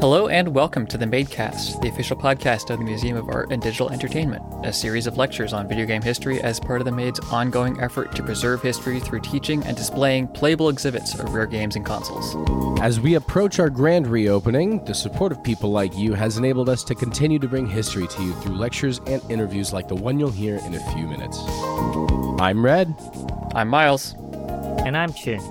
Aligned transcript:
Hello 0.00 0.28
and 0.28 0.54
welcome 0.54 0.86
to 0.86 0.96
the 0.96 1.04
Madecast, 1.04 1.82
the 1.82 1.88
official 1.90 2.16
podcast 2.16 2.70
of 2.70 2.78
the 2.78 2.84
Museum 2.86 3.18
of 3.18 3.28
Art 3.28 3.52
and 3.52 3.60
Digital 3.60 3.90
Entertainment, 3.90 4.42
a 4.64 4.72
series 4.72 5.06
of 5.06 5.18
lectures 5.18 5.52
on 5.52 5.68
video 5.68 5.84
game 5.84 6.00
history 6.00 6.40
as 6.40 6.58
part 6.58 6.80
of 6.80 6.86
the 6.86 6.90
Made's 6.90 7.20
ongoing 7.30 7.78
effort 7.82 8.16
to 8.16 8.22
preserve 8.22 8.62
history 8.62 8.98
through 8.98 9.20
teaching 9.20 9.62
and 9.64 9.76
displaying 9.76 10.26
playable 10.28 10.70
exhibits 10.70 11.18
of 11.18 11.34
rare 11.34 11.44
games 11.44 11.76
and 11.76 11.84
consoles. 11.84 12.34
As 12.80 12.98
we 12.98 13.16
approach 13.16 13.58
our 13.58 13.68
grand 13.68 14.06
reopening, 14.06 14.82
the 14.86 14.94
support 14.94 15.32
of 15.32 15.44
people 15.44 15.70
like 15.70 15.94
you 15.94 16.14
has 16.14 16.38
enabled 16.38 16.70
us 16.70 16.82
to 16.84 16.94
continue 16.94 17.38
to 17.38 17.46
bring 17.46 17.66
history 17.66 18.08
to 18.08 18.22
you 18.24 18.32
through 18.36 18.56
lectures 18.56 19.02
and 19.06 19.22
interviews 19.30 19.70
like 19.74 19.86
the 19.86 19.94
one 19.94 20.18
you'll 20.18 20.30
hear 20.30 20.56
in 20.56 20.74
a 20.74 20.92
few 20.94 21.06
minutes. 21.06 21.38
I'm 22.40 22.64
Red. 22.64 22.94
I'm 23.54 23.68
Miles. 23.68 24.14
And 24.86 24.96
I'm 24.96 25.12
Chin. 25.12 25.42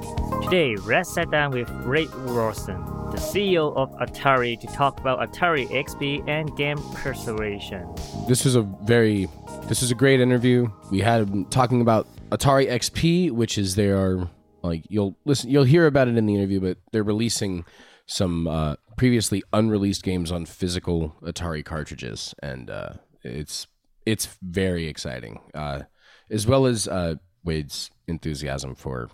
Today, 0.41 0.73
Red 0.73 1.05
sat 1.05 1.29
down 1.29 1.51
with 1.51 1.69
Wade 1.85 2.09
Rosen, 2.15 2.83
the 2.83 2.98
CEO 3.19 3.75
of 3.75 3.91
Atari, 3.99 4.59
to 4.59 4.67
talk 4.67 4.99
about 4.99 5.19
Atari 5.19 5.67
XP 5.67 6.27
and 6.27 6.55
game 6.55 6.77
preservation. 6.93 7.87
This 8.27 8.45
was 8.45 8.55
a 8.55 8.61
very, 8.83 9.27
this 9.67 9.81
was 9.81 9.91
a 9.91 9.95
great 9.95 10.19
interview. 10.19 10.67
We 10.91 10.99
had 11.01 11.27
him 11.27 11.45
talking 11.45 11.81
about 11.81 12.07
Atari 12.29 12.69
XP, 12.69 13.31
which 13.31 13.57
is 13.57 13.75
their 13.75 14.29
like 14.61 14.83
you'll 14.89 15.17
listen, 15.25 15.49
you'll 15.49 15.63
hear 15.63 15.85
about 15.85 16.07
it 16.07 16.17
in 16.17 16.25
the 16.25 16.35
interview, 16.35 16.59
but 16.59 16.77
they're 16.91 17.03
releasing 17.03 17.65
some 18.05 18.47
uh, 18.47 18.75
previously 18.97 19.43
unreleased 19.53 20.03
games 20.03 20.31
on 20.31 20.45
physical 20.45 21.15
Atari 21.21 21.63
cartridges, 21.63 22.33
and 22.41 22.69
uh, 22.69 22.93
it's 23.23 23.67
it's 24.05 24.37
very 24.41 24.87
exciting, 24.87 25.39
uh, 25.53 25.83
as 26.29 26.47
well 26.47 26.65
as 26.65 26.87
uh, 26.87 27.15
Wade's 27.43 27.91
enthusiasm 28.07 28.75
for 28.75 29.09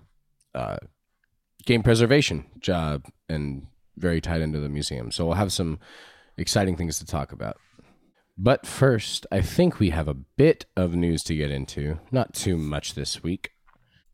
uh, 0.53 0.77
game 1.65 1.84
preservation 1.84 2.45
job 2.59 3.05
and 3.27 3.67
very 3.98 4.22
tied 4.22 4.41
into 4.41 4.59
the 4.59 4.70
museum. 4.70 5.12
So 5.12 5.26
we'll 5.26 5.35
have 5.35 5.52
some 5.52 5.80
exciting 6.38 6.76
things 6.76 6.99
to 6.99 7.05
talk 7.05 7.31
about. 7.31 7.58
But 8.37 8.68
first, 8.68 9.26
I 9.32 9.41
think 9.41 9.79
we 9.79 9.91
have 9.91 10.07
a 10.07 10.13
bit 10.13 10.65
of 10.76 10.93
news 10.93 11.24
to 11.24 11.35
get 11.35 11.52
into. 11.52 11.99
Not 12.12 12.34
too 12.34 12.57
much 12.57 12.93
this 12.93 13.24
week. 13.24 13.52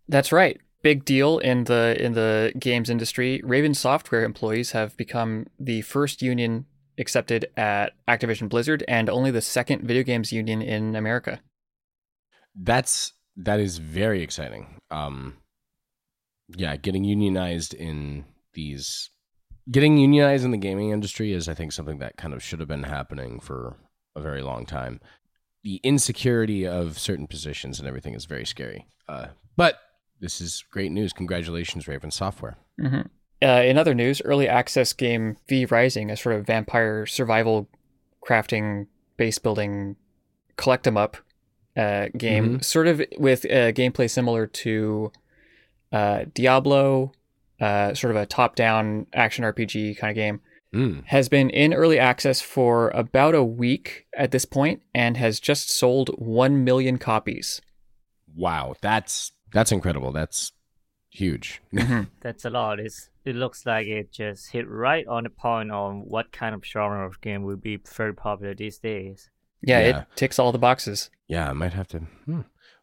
That's 0.08 0.32
right. 0.32 0.60
Big 0.84 1.06
deal 1.06 1.40
in 1.40 1.66
the 1.66 1.96
in 2.00 2.14
the 2.14 2.54
games 2.60 2.90
industry. 2.90 3.42
Raven 3.44 3.73
Software 3.73 4.23
employees 4.23 4.72
have 4.72 4.96
become 4.98 5.48
the 5.60 5.82
first 5.82 6.22
union 6.22 6.66
accepted 6.98 7.48
at 7.58 7.94
Activision 8.08 8.50
Blizzard 8.50 8.84
and 8.88 9.10
only 9.10 9.32
the 9.32 9.42
second 9.42 9.84
video 9.84 10.04
games 10.04 10.32
union 10.32 10.62
in 10.62 10.95
America. 10.95 11.40
That's 12.56 13.14
that 13.38 13.60
is 13.60 13.78
very 13.78 14.22
exciting. 14.22 14.80
Um 14.90 15.38
yeah, 16.56 16.76
getting 16.76 17.04
unionized 17.04 17.73
in 17.73 18.26
these 18.54 19.10
getting 19.70 19.98
unionized 19.98 20.44
in 20.45 20.52
the 20.52 20.58
gaming 20.58 20.90
industry 20.92 21.34
is 21.34 21.48
I 21.50 21.54
think 21.54 21.72
something 21.72 22.00
that 22.00 22.17
kind 22.17 22.34
of 22.34 22.42
should 22.44 22.59
have 22.59 22.67
been 22.70 22.84
happening 22.84 23.40
for 23.40 23.76
a 24.16 24.22
very 24.22 24.42
long 24.42 24.66
time. 24.66 25.00
The 25.64 25.80
insecurity 25.84 26.66
of 26.66 26.98
certain 26.98 27.28
positions 27.28 27.80
and 27.80 27.88
everything 27.88 28.16
is 28.16 28.26
very 28.26 28.45
scary. 28.45 28.88
Uh, 29.08 29.28
but 29.56 29.76
this 30.20 30.42
is 30.42 30.64
great 30.72 30.92
news. 30.92 31.14
Congratulations, 31.14 31.88
Raven 31.88 32.12
Software. 32.12 32.58
Mm-hmm. 32.80 33.02
Uh, 33.44 33.62
in 33.64 33.78
other 33.78 33.94
news, 33.94 34.22
early 34.23 34.48
access 34.48 34.94
game 34.94 35.38
V 35.48 35.66
Rising, 35.66 36.09
a 36.12 36.17
sort 36.17 36.36
of 36.36 36.45
vampire 36.45 37.06
survival 37.06 37.67
crafting, 38.28 38.88
base 39.17 39.39
building, 39.39 39.95
collect 40.58 40.86
'em 40.86 40.98
up 40.98 41.17
uh, 41.76 42.08
game, 42.17 42.45
Mm-hmm. 42.45 42.59
sort 42.62 42.88
of 42.88 43.02
with 43.17 43.45
uh, 43.45 43.72
gameplay 43.72 44.09
similar 44.09 44.45
to 44.48 45.12
uh, 45.92 46.26
Diablo, 46.34 47.12
uh, 47.62 47.94
sort 47.94 48.12
of 48.14 48.22
a 48.22 48.26
top 48.26 48.56
down 48.56 49.06
action 49.14 49.45
RPG 49.45 49.98
kind 49.98 50.12
of 50.12 50.16
game, 50.16 50.42
Mm. 50.73 51.04
has 51.08 51.28
been 51.28 51.50
in 51.50 51.73
early 51.73 52.00
access 52.00 52.40
for 52.40 52.92
about 52.92 53.36
a 53.36 53.44
week 53.44 54.06
at 54.17 54.31
this 54.31 54.45
point 54.45 54.81
and 54.95 55.17
has 55.17 55.38
just 55.42 55.70
sold 55.70 56.09
1 56.17 56.64
million 56.64 56.98
copies. 56.98 57.62
Wow, 58.33 58.76
that's 58.82 59.33
that's 59.52 59.73
incredible. 59.73 60.14
That's 60.14 60.54
huge. 61.10 61.61
That's 62.22 62.45
a 62.45 62.49
lot. 62.49 62.80
It's, 62.80 63.10
it 63.26 63.36
looks 63.36 63.66
like 63.66 63.86
it 63.88 64.14
just 64.14 64.52
hit 64.54 64.66
right 64.70 65.05
on 65.08 65.26
the 65.26 65.30
point 65.30 65.70
on 65.72 66.05
what 66.08 66.32
kind 66.32 66.55
of 66.55 66.64
genre 66.66 67.05
of 67.05 67.20
game 67.20 67.43
would 67.43 67.61
be 67.61 67.78
very 67.98 68.14
popular 68.14 68.55
these 68.55 68.78
days. 68.80 69.30
Yeah, 69.61 69.80
Yeah. 69.82 69.99
it 70.04 70.08
ticks 70.16 70.39
all 70.39 70.54
the 70.54 70.58
boxes. 70.58 71.10
yeah, 71.28 71.49
I 71.49 71.54
might 71.54 71.73
have 71.73 71.89
to. 71.89 71.99
Hmm. 72.26 72.42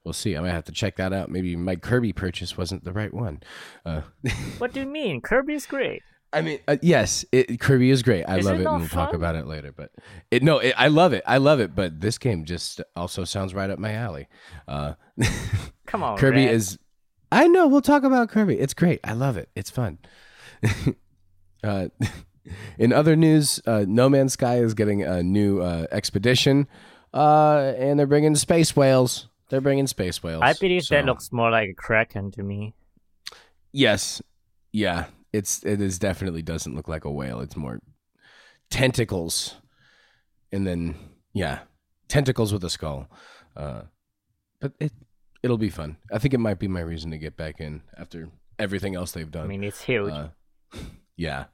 We'll 0.09 0.15
see. 0.15 0.39
I 0.39 0.41
might 0.41 0.53
have 0.53 0.65
to 0.65 0.73
check 0.73 0.97
that 0.97 1.13
out. 1.13 1.29
Maybe 1.31 1.55
my 1.55 1.77
Kirby 1.77 2.15
purchase 2.15 2.57
wasn't 2.57 2.83
the 2.83 2.95
right 2.95 3.13
one. 3.13 3.43
Uh, 3.85 4.01
What 4.57 4.73
do 4.73 4.81
you 4.81 4.87
mean? 4.87 5.21
Kirby's 5.21 5.67
great. 5.67 6.01
I 6.33 6.41
mean, 6.41 6.61
uh, 6.67 6.79
yes, 6.81 7.27
it, 7.31 7.61
Kirby 7.61 7.91
is 7.91 8.03
great. 8.03 8.25
I 8.25 8.39
Is 8.39 8.47
love 8.47 8.55
it 8.55 8.63
it, 8.63 8.67
and 8.67 8.81
we'll 8.81 8.89
talk 8.89 9.13
about 9.13 9.37
it 9.37 9.47
later. 9.47 9.71
But 9.71 9.91
it, 10.31 10.43
no, 10.43 10.61
it, 10.61 10.73
I 10.79 10.89
love 10.89 11.13
it. 11.13 11.23
I 11.27 11.37
love 11.37 11.61
it. 11.61 11.75
But 11.75 12.01
this 12.01 12.17
game 12.17 12.47
just 12.47 12.81
also 12.97 13.25
sounds 13.25 13.53
right 13.53 13.69
up 13.69 13.79
my 13.79 13.93
alley. 13.93 14.29
Uh, 14.67 14.95
Come 15.87 16.03
on, 16.03 16.17
Kirby 16.17 16.47
is. 16.47 16.79
I 17.31 17.47
know. 17.47 17.69
We'll 17.69 17.83
talk 17.83 18.03
about 18.03 18.31
Kirby. 18.31 18.59
It's 18.59 18.73
great. 18.73 19.01
I 19.05 19.13
love 19.13 19.37
it. 19.37 19.51
It's 19.55 19.69
fun. 19.69 19.99
uh, 21.63 21.89
in 22.79 22.95
other 22.95 23.15
news, 23.15 23.61
uh, 23.67 23.85
No 23.87 24.09
Man's 24.09 24.33
Sky 24.33 24.61
is 24.61 24.73
getting 24.73 25.03
a 25.03 25.23
new 25.23 25.61
uh, 25.61 25.87
expedition, 25.91 26.67
uh, 27.13 27.75
and 27.77 27.99
they're 27.99 28.07
bringing 28.07 28.35
space 28.37 28.75
whales. 28.75 29.29
They're 29.49 29.61
bringing 29.61 29.87
space 29.87 30.23
whales. 30.23 30.43
I 30.45 30.53
believe 30.55 30.87
that 30.89 31.05
looks 31.07 31.33
more 31.33 31.51
like 31.51 31.71
a 31.71 31.75
Kraken 31.75 32.31
to 32.33 32.43
me. 32.43 32.75
Yes. 33.73 34.21
Yeah. 34.73 35.07
It's 35.33 35.65
it 35.65 35.81
is 35.81 35.99
definitely 35.99 36.43
doesn't 36.43 36.75
look 36.75 36.89
like 36.89 37.05
a 37.05 37.11
whale. 37.11 37.41
It's 37.41 37.57
more 37.57 37.81
tentacles. 38.71 39.57
And 40.53 40.67
then 40.67 40.95
yeah, 41.33 41.61
tentacles 42.09 42.53
with 42.53 42.65
a 42.65 42.71
skull. 42.71 43.09
Uh 43.57 43.83
but 44.61 44.73
it 44.81 44.93
it'll 45.43 45.59
be 45.59 45.71
fun. 45.71 45.97
I 46.13 46.19
think 46.19 46.35
it 46.35 46.39
might 46.39 46.59
be 46.59 46.69
my 46.69 46.81
reason 46.81 47.11
to 47.13 47.19
get 47.19 47.37
back 47.37 47.61
in 47.61 47.83
after 47.97 48.29
everything 48.59 48.95
else 48.97 49.13
they've 49.13 49.31
done. 49.31 49.45
I 49.45 49.49
mean, 49.49 49.65
it's 49.65 49.83
huge. 49.83 50.13
Uh, 50.13 50.29
yeah. 51.17 51.45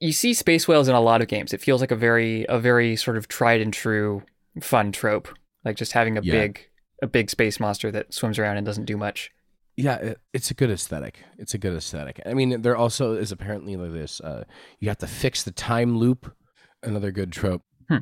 you 0.00 0.12
see 0.12 0.32
space 0.34 0.68
whales 0.68 0.88
in 0.88 0.94
a 0.94 1.00
lot 1.00 1.20
of 1.22 1.28
games. 1.28 1.52
It 1.52 1.60
feels 1.60 1.80
like 1.80 1.90
a 1.90 1.96
very 1.96 2.46
a 2.48 2.58
very 2.58 2.96
sort 2.96 3.16
of 3.16 3.28
tried 3.28 3.60
and 3.60 3.72
true 3.72 4.22
fun 4.60 4.92
trope, 4.92 5.28
like 5.64 5.76
just 5.76 5.92
having 5.92 6.16
a 6.18 6.22
Yeah. 6.22 6.32
big 6.32 6.68
a 7.02 7.06
big 7.06 7.28
space 7.28 7.60
monster 7.60 7.90
that 7.90 8.14
swims 8.14 8.38
around 8.38 8.56
and 8.56 8.64
doesn't 8.64 8.86
do 8.86 8.96
much. 8.96 9.30
Yeah, 9.76 9.96
it, 9.96 10.20
it's 10.32 10.50
a 10.50 10.54
good 10.54 10.70
aesthetic. 10.70 11.18
It's 11.38 11.52
a 11.54 11.58
good 11.58 11.74
aesthetic. 11.74 12.20
I 12.24 12.32
mean, 12.34 12.62
there 12.62 12.76
also 12.76 13.14
is 13.14 13.32
apparently 13.32 13.76
like 13.76 13.92
this. 13.92 14.20
Uh, 14.20 14.44
you 14.80 14.88
have 14.88 14.98
to 14.98 15.06
fix 15.06 15.42
the 15.42 15.50
time 15.50 15.98
loop. 15.98 16.34
Another 16.82 17.10
good 17.10 17.32
trope. 17.32 17.62
Hmm. 17.88 17.98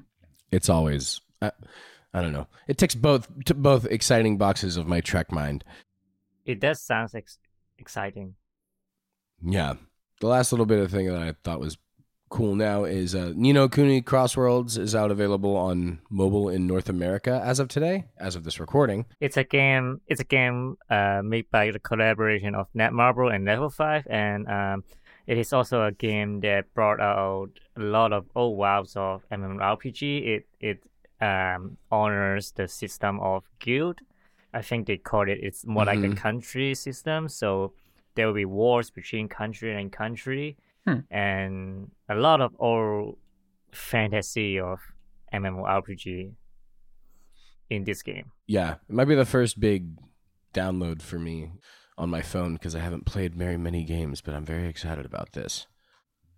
It's 0.53 0.69
always. 0.69 1.21
I, 1.43 1.53
I 2.13 2.23
don't 2.23 2.33
know. 2.33 2.47
It 2.69 2.77
ticks 2.79 2.95
both 2.95 3.29
to 3.47 3.55
both 3.55 3.87
exciting 3.87 4.37
boxes 4.37 4.77
of 4.77 4.87
my 4.87 5.01
Trek 5.01 5.31
mind. 5.33 5.65
it 6.45 6.59
does 6.61 6.81
sound 6.83 7.11
ex- 7.15 7.39
exciting. 7.79 8.35
Yeah. 9.43 9.75
The 10.21 10.27
last 10.27 10.53
little 10.53 10.67
bit 10.67 10.81
of 10.81 10.91
thing 10.91 11.07
that 11.07 11.23
I 11.23 11.35
thought 11.45 11.61
was 11.61 11.79
cool 12.31 12.55
now 12.55 12.85
is 12.85 13.15
uh, 13.15 13.33
Ni 13.35 13.53
no 13.53 13.69
Kuni 13.69 14.01
Cross 14.01 14.37
Worlds 14.37 14.79
is 14.79 14.95
out 14.95 15.11
available 15.11 15.57
on 15.57 15.99
mobile 16.11 16.49
in 16.49 16.67
North 16.67 16.89
America 16.89 17.43
as 17.45 17.59
of 17.59 17.69
today, 17.69 18.05
as 18.19 18.37
of 18.37 18.45
this 18.45 18.59
recording. 18.61 19.05
It's 19.21 19.37
a 19.37 19.45
game. 19.45 20.01
It's 20.07 20.21
a 20.21 20.25
game 20.25 20.79
uh, 20.89 21.21
made 21.25 21.51
by 21.51 21.71
the 21.73 21.79
collaboration 21.81 22.55
of 22.55 22.69
Netmarble 22.75 23.35
and 23.35 23.45
Level 23.45 23.69
Five, 23.69 24.07
and 24.09 24.49
um, 24.49 24.85
it 25.27 25.37
is 25.39 25.53
also 25.53 25.85
a 25.85 25.93
game 25.93 26.41
that 26.41 26.73
brought 26.73 27.01
out 27.01 27.51
a 27.77 27.81
lot 27.81 28.13
of 28.13 28.27
old 28.35 28.57
wows 28.57 28.95
of 28.97 29.23
MMORPG. 29.31 30.27
It 30.27 30.47
it 30.61 30.79
um, 31.21 31.77
honors 31.91 32.53
the 32.53 32.67
system 32.69 33.21
of 33.21 33.45
guild. 33.59 33.99
I 34.55 34.63
think 34.63 34.87
they 34.87 34.97
call 34.97 35.29
it. 35.29 35.39
It's 35.43 35.67
more 35.67 35.85
like 35.85 35.99
Mhm. 35.99 36.13
a 36.13 36.17
country 36.17 36.75
system. 36.75 37.29
So 37.29 37.73
there 38.15 38.27
will 38.27 38.35
be 38.35 38.45
wars 38.47 38.91
between 38.91 39.29
country 39.29 39.75
and 39.81 39.93
country, 39.93 40.57
Hmm. 40.87 41.01
and 41.11 41.91
a 42.09 42.15
lot 42.15 42.41
of 42.41 42.53
old 42.59 43.19
fantasy 43.71 44.59
of 44.59 44.79
MMORPG 45.33 46.33
in 47.69 47.85
this 47.85 48.03
game. 48.03 48.33
Yeah, 48.47 48.75
it 48.89 48.95
might 48.95 49.05
be 49.07 49.15
the 49.15 49.25
first 49.27 49.61
big 49.61 49.87
download 50.55 51.03
for 51.03 51.19
me 51.19 51.53
on 51.99 52.11
my 52.11 52.23
phone 52.23 52.55
because 52.55 52.75
I 52.75 52.81
haven't 52.81 53.07
played 53.07 53.35
very 53.35 53.57
many 53.57 53.85
games, 53.85 54.21
but 54.21 54.35
I'm 54.35 54.45
very 54.45 54.67
excited 54.69 55.05
about 55.07 55.33
this. 55.33 55.67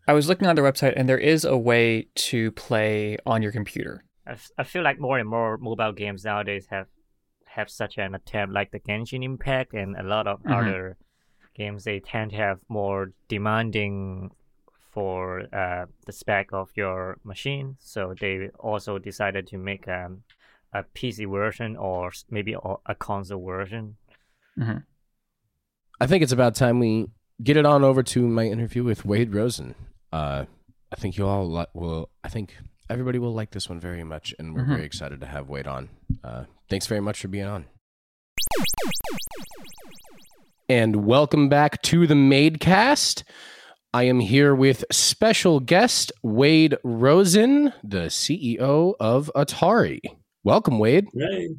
I 0.09 0.13
was 0.13 0.29
looking 0.29 0.49
on 0.49 0.57
their 0.57 0.65
website 0.65 0.95
and 0.97 1.09
there 1.09 1.19
is 1.19 1.45
a 1.45 1.57
way 1.57 2.09
to 2.17 2.51
play 2.53 3.17
on 3.25 3.43
your 3.43 3.53
computer. 3.53 4.05
I, 4.27 4.33
f- 4.33 4.51
I 4.59 4.65
feel 4.65 4.83
like 4.83 4.99
more 4.99 5.19
and 5.19 5.29
more 5.29 5.57
mobile 5.59 5.93
games 5.93 6.25
nowadays 6.25 6.67
have 6.71 6.87
have 7.47 7.69
such 7.71 7.99
an 7.99 8.15
attempt, 8.15 8.55
like 8.55 8.71
the 8.71 8.81
Genshin 8.81 9.23
Impact 9.23 9.75
and 9.75 9.95
a 9.97 10.03
lot 10.03 10.27
of 10.27 10.43
Mhm. 10.43 10.57
other 10.59 10.97
games. 11.55 11.85
They 11.85 12.01
tend 12.01 12.31
to 12.33 12.37
have 12.37 12.61
more 12.69 13.13
demanding 13.29 14.31
for 14.91 15.43
uh, 15.55 15.87
the 16.07 16.13
spec 16.13 16.53
of 16.53 16.71
your 16.75 17.17
machine, 17.25 17.77
so 17.81 18.15
they 18.21 18.49
also 18.59 18.99
decided 18.99 19.47
to 19.49 19.59
make 19.59 19.89
um, 19.89 20.23
a 20.75 20.83
PC 20.95 21.31
version 21.31 21.77
or 21.77 22.13
maybe 22.31 22.53
a 22.55 22.75
a 22.87 22.95
console 22.95 23.45
version. 23.45 23.97
I 26.01 26.07
think 26.07 26.23
it's 26.23 26.33
about 26.33 26.55
time 26.55 26.79
we 26.79 27.07
get 27.43 27.57
it 27.57 27.65
on 27.65 27.85
over 27.85 28.03
to 28.03 28.27
my 28.29 28.45
interview 28.45 28.85
with 28.85 29.05
Wade 29.05 29.33
Rosen. 29.35 29.75
Uh, 30.13 30.45
I 30.93 30.97
think 30.97 31.17
you 31.17 31.27
all 31.27 31.51
li- 31.51 31.67
will. 31.75 32.11
I 32.23 32.29
think 32.29 32.55
everybody 32.91 33.19
will 33.19 33.33
like 33.33 33.51
this 33.53 33.69
one 33.69 33.81
very 33.81 34.05
much, 34.05 34.35
and 34.39 34.55
we're 34.55 34.65
Mhm. 34.65 34.69
very 34.77 34.85
excited 34.85 35.21
to 35.21 35.27
have 35.27 35.49
Wade 35.49 35.67
on. 35.67 35.89
Uh, 36.23 36.45
thanks 36.69 36.87
very 36.87 37.01
much 37.01 37.21
for 37.21 37.29
being 37.29 37.47
on. 37.47 37.65
And 40.73 41.05
welcome 41.05 41.51
back 41.51 41.83
to 41.83 42.07
the 42.07 42.15
Madecast. 42.15 43.25
I 43.93 44.05
am 44.05 44.21
here 44.21 44.55
with 44.55 44.87
special 44.91 45.61
guest 45.61 46.11
Wade 46.23 46.79
Rosen, 46.83 47.75
the 47.85 48.07
CEO 48.07 48.95
of 48.99 49.31
Atari. 49.37 50.01
Welcome, 50.45 50.79
Wade. 50.79 51.09
Hey, 51.13 51.51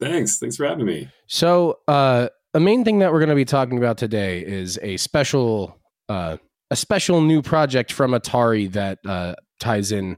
thanks. 0.00 0.38
Thanks 0.38 0.56
for 0.56 0.64
having 0.66 0.86
me. 0.86 1.10
So, 1.26 1.80
uh, 1.86 2.30
a 2.54 2.60
main 2.60 2.82
thing 2.82 3.00
that 3.00 3.12
we're 3.12 3.18
going 3.18 3.28
to 3.28 3.34
be 3.34 3.44
talking 3.44 3.76
about 3.76 3.98
today 3.98 4.42
is 4.42 4.78
a 4.80 4.96
special, 4.96 5.78
uh, 6.08 6.38
a 6.70 6.76
special 6.76 7.20
new 7.20 7.42
project 7.42 7.92
from 7.92 8.12
Atari 8.12 8.72
that 8.72 9.00
uh, 9.06 9.34
ties 9.60 9.92
in 9.92 10.16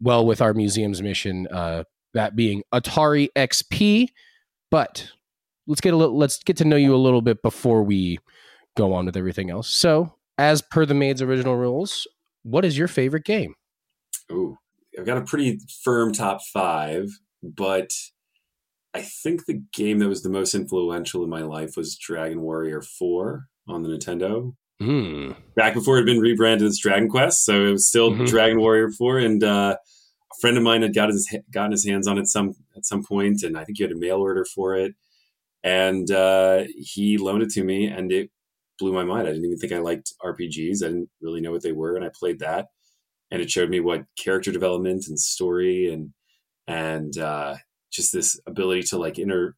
well 0.00 0.26
with 0.26 0.42
our 0.42 0.52
museum's 0.52 1.00
mission. 1.00 1.46
Uh, 1.46 1.84
that 2.12 2.34
being 2.34 2.64
Atari 2.74 3.28
XP. 3.36 4.08
But 4.72 5.12
let's 5.66 5.80
get 5.80 5.94
a 5.94 5.96
little, 5.96 6.16
let's 6.16 6.42
get 6.42 6.56
to 6.58 6.64
know 6.64 6.76
you 6.76 6.94
a 6.94 6.96
little 6.96 7.22
bit 7.22 7.42
before 7.42 7.82
we 7.82 8.18
go 8.76 8.92
on 8.92 9.06
with 9.06 9.16
everything 9.16 9.50
else. 9.50 9.68
So, 9.68 10.14
as 10.38 10.62
per 10.62 10.84
the 10.86 10.94
Made's 10.94 11.22
original 11.22 11.56
rules, 11.56 12.06
what 12.42 12.64
is 12.64 12.76
your 12.76 12.88
favorite 12.88 13.24
game? 13.24 13.54
Oh, 14.30 14.56
I've 14.98 15.06
got 15.06 15.18
a 15.18 15.22
pretty 15.22 15.58
firm 15.82 16.12
top 16.12 16.40
five, 16.52 17.08
but 17.42 17.90
I 18.94 19.02
think 19.02 19.46
the 19.46 19.62
game 19.72 19.98
that 19.98 20.08
was 20.08 20.22
the 20.22 20.30
most 20.30 20.54
influential 20.54 21.24
in 21.24 21.30
my 21.30 21.42
life 21.42 21.76
was 21.76 21.96
Dragon 21.96 22.40
Warrior 22.40 22.80
4 22.82 23.46
on 23.68 23.82
the 23.82 23.88
Nintendo. 23.88 24.54
Hmm. 24.80 25.32
Back 25.56 25.74
before 25.74 25.96
it 25.96 26.00
had 26.00 26.06
been 26.06 26.20
rebranded 26.20 26.66
as 26.66 26.78
Dragon 26.78 27.08
Quest, 27.08 27.44
so 27.44 27.64
it 27.66 27.70
was 27.72 27.88
still 27.88 28.10
Mhm. 28.12 28.28
Dragon 28.28 28.58
Warrior 28.60 28.90
4. 28.90 29.18
And 29.18 29.42
uh, 29.42 29.76
a 29.76 30.40
friend 30.40 30.56
of 30.56 30.62
mine 30.62 30.82
had 30.82 30.94
got 30.94 31.08
his 31.10 31.32
gotten 31.52 31.72
his 31.72 31.84
hands 31.86 32.06
on 32.06 32.18
it 32.18 32.26
some 32.28 32.54
at 32.76 32.84
some 32.84 33.02
point, 33.04 33.42
and 33.42 33.56
I 33.56 33.64
think 33.64 33.78
he 33.78 33.84
had 33.84 33.92
a 33.92 33.96
mail 33.98 34.16
order 34.18 34.44
for 34.44 34.76
it. 34.76 34.94
And 35.64 36.10
uh, 36.10 36.64
he 36.76 37.16
loaned 37.16 37.42
it 37.42 37.50
to 37.52 37.64
me, 37.64 37.86
and 37.86 38.12
it 38.12 38.30
blew 38.78 38.92
my 38.92 39.04
mind. 39.04 39.26
I 39.26 39.30
didn't 39.30 39.46
even 39.46 39.58
think 39.58 39.72
I 39.72 39.78
liked 39.78 40.12
RPGs. 40.22 40.84
I 40.84 40.88
didn't 40.88 41.08
really 41.22 41.40
know 41.40 41.52
what 41.52 41.62
they 41.62 41.72
were, 41.72 41.96
and 41.96 42.04
I 42.04 42.10
played 42.14 42.40
that, 42.40 42.68
and 43.30 43.40
it 43.40 43.50
showed 43.50 43.70
me 43.70 43.80
what 43.80 44.04
character 44.22 44.52
development 44.52 45.06
and 45.08 45.18
story 45.18 45.92
and 45.92 46.12
and 46.66 47.16
uh, 47.18 47.56
just 47.90 48.12
this 48.12 48.38
ability 48.46 48.82
to 48.84 48.98
like 48.98 49.18
inter 49.18 49.54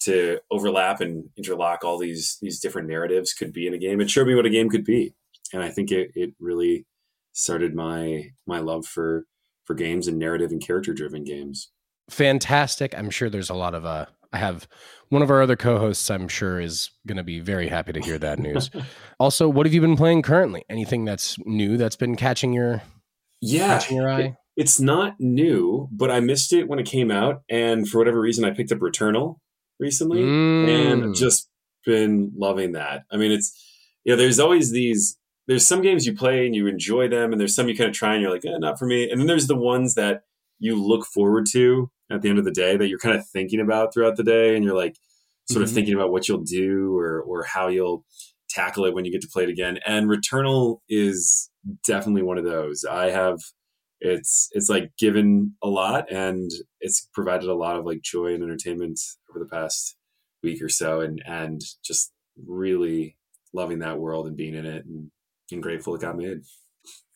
to 0.00 0.38
overlap 0.50 1.02
and 1.02 1.28
interlock 1.36 1.84
all 1.84 1.98
these 1.98 2.38
these 2.40 2.58
different 2.58 2.88
narratives 2.88 3.34
could 3.34 3.52
be 3.52 3.66
in 3.66 3.74
a 3.74 3.78
game. 3.78 4.00
It 4.00 4.10
showed 4.10 4.26
me 4.26 4.34
what 4.34 4.46
a 4.46 4.50
game 4.50 4.70
could 4.70 4.84
be, 4.84 5.14
and 5.52 5.62
I 5.62 5.68
think 5.68 5.92
it 5.92 6.10
it 6.14 6.32
really 6.40 6.86
started 7.32 7.74
my 7.74 8.30
my 8.46 8.60
love 8.60 8.86
for 8.86 9.26
for 9.64 9.74
games 9.74 10.08
and 10.08 10.18
narrative 10.18 10.52
and 10.52 10.64
character 10.64 10.94
driven 10.94 11.22
games. 11.22 11.70
fantastic. 12.10 12.94
I'm 12.96 13.10
sure 13.10 13.28
there's 13.28 13.50
a 13.50 13.54
lot 13.54 13.74
of 13.74 13.84
uh 13.84 14.06
I 14.32 14.38
have 14.38 14.68
one 15.08 15.22
of 15.22 15.30
our 15.30 15.42
other 15.42 15.56
co-hosts 15.56 16.08
I'm 16.10 16.28
sure 16.28 16.60
is 16.60 16.90
going 17.06 17.16
to 17.16 17.24
be 17.24 17.40
very 17.40 17.68
happy 17.68 17.92
to 17.92 18.00
hear 18.00 18.18
that 18.18 18.38
news. 18.38 18.70
also, 19.20 19.48
what 19.48 19.66
have 19.66 19.74
you 19.74 19.80
been 19.80 19.96
playing 19.96 20.22
currently? 20.22 20.64
Anything 20.70 21.04
that's 21.04 21.36
new 21.46 21.76
that's 21.76 21.96
been 21.96 22.14
catching 22.16 22.52
your 22.52 22.82
Yeah, 23.40 23.78
catching 23.78 23.96
your 23.96 24.08
eye? 24.10 24.36
it's 24.56 24.78
not 24.80 25.14
new, 25.18 25.88
but 25.90 26.10
I 26.10 26.20
missed 26.20 26.52
it 26.52 26.68
when 26.68 26.78
it 26.78 26.86
came 26.86 27.10
out, 27.10 27.42
and 27.48 27.88
for 27.88 27.98
whatever 27.98 28.20
reason, 28.20 28.44
I 28.44 28.50
picked 28.50 28.70
up 28.72 28.78
Returnal 28.78 29.36
recently, 29.78 30.22
and 30.22 31.02
Mm. 31.02 31.08
I've 31.08 31.14
just 31.14 31.48
been 31.84 32.32
loving 32.36 32.72
that. 32.72 33.02
I 33.10 33.16
mean, 33.16 33.32
it's 33.32 33.52
yeah. 34.04 34.14
There's 34.16 34.38
always 34.38 34.70
these. 34.70 35.16
There's 35.48 35.66
some 35.66 35.82
games 35.82 36.06
you 36.06 36.14
play 36.14 36.46
and 36.46 36.54
you 36.54 36.66
enjoy 36.68 37.08
them, 37.08 37.32
and 37.32 37.40
there's 37.40 37.54
some 37.56 37.68
you 37.68 37.76
kind 37.76 37.88
of 37.90 37.96
try 37.96 38.12
and 38.14 38.22
you're 38.22 38.30
like, 38.30 38.44
eh, 38.44 38.58
not 38.58 38.78
for 38.78 38.86
me. 38.86 39.10
And 39.10 39.18
then 39.18 39.26
there's 39.26 39.46
the 39.48 39.56
ones 39.56 39.94
that 39.94 40.22
you 40.60 40.76
look 40.80 41.04
forward 41.06 41.46
to 41.52 41.90
at 42.10 42.22
the 42.22 42.28
end 42.30 42.38
of 42.38 42.44
the 42.44 42.52
day 42.52 42.76
that 42.76 42.88
you're 42.88 42.98
kind 43.00 43.16
of 43.18 43.26
thinking 43.28 43.60
about 43.60 43.92
throughout 43.92 44.16
the 44.16 44.24
day, 44.24 44.54
and 44.54 44.64
you're 44.64 44.76
like 44.76 44.96
sort 45.50 45.64
Mhm. 45.64 45.68
of 45.68 45.74
thinking 45.74 45.94
about 45.94 46.12
what 46.12 46.28
you'll 46.28 46.44
do 46.44 46.96
or 46.96 47.20
or 47.22 47.42
how 47.44 47.66
you'll 47.68 48.04
tackle 48.48 48.84
it 48.84 48.94
when 48.94 49.04
you 49.04 49.12
get 49.12 49.20
to 49.22 49.28
play 49.32 49.44
it 49.44 49.48
again. 49.50 49.78
And 49.86 50.08
Returnal 50.08 50.80
is 50.88 51.50
definitely 51.86 52.22
one 52.22 52.38
of 52.38 52.44
those. 52.44 52.84
I 52.84 53.10
have 53.10 53.38
it's 54.00 54.48
it's 54.52 54.68
like 54.70 54.92
given 54.98 55.54
a 55.62 55.68
lot 55.68 56.10
and 56.10 56.50
it's 56.80 57.08
provided 57.12 57.48
a 57.48 57.54
lot 57.54 57.76
of 57.76 57.84
like 57.84 58.00
joy 58.02 58.32
and 58.34 58.42
entertainment 58.42 58.98
over 59.28 59.38
the 59.38 59.46
past 59.50 59.96
week 60.42 60.62
or 60.62 60.68
so 60.70 61.00
and 61.00 61.22
and 61.26 61.60
just 61.84 62.12
really 62.46 63.16
loving 63.52 63.80
that 63.80 63.98
world 63.98 64.26
and 64.26 64.36
being 64.36 64.54
in 64.54 64.64
it 64.66 64.86
and, 64.86 65.10
and 65.52 65.62
grateful 65.62 65.94
it 65.94 66.00
got 66.00 66.16
made. 66.16 66.40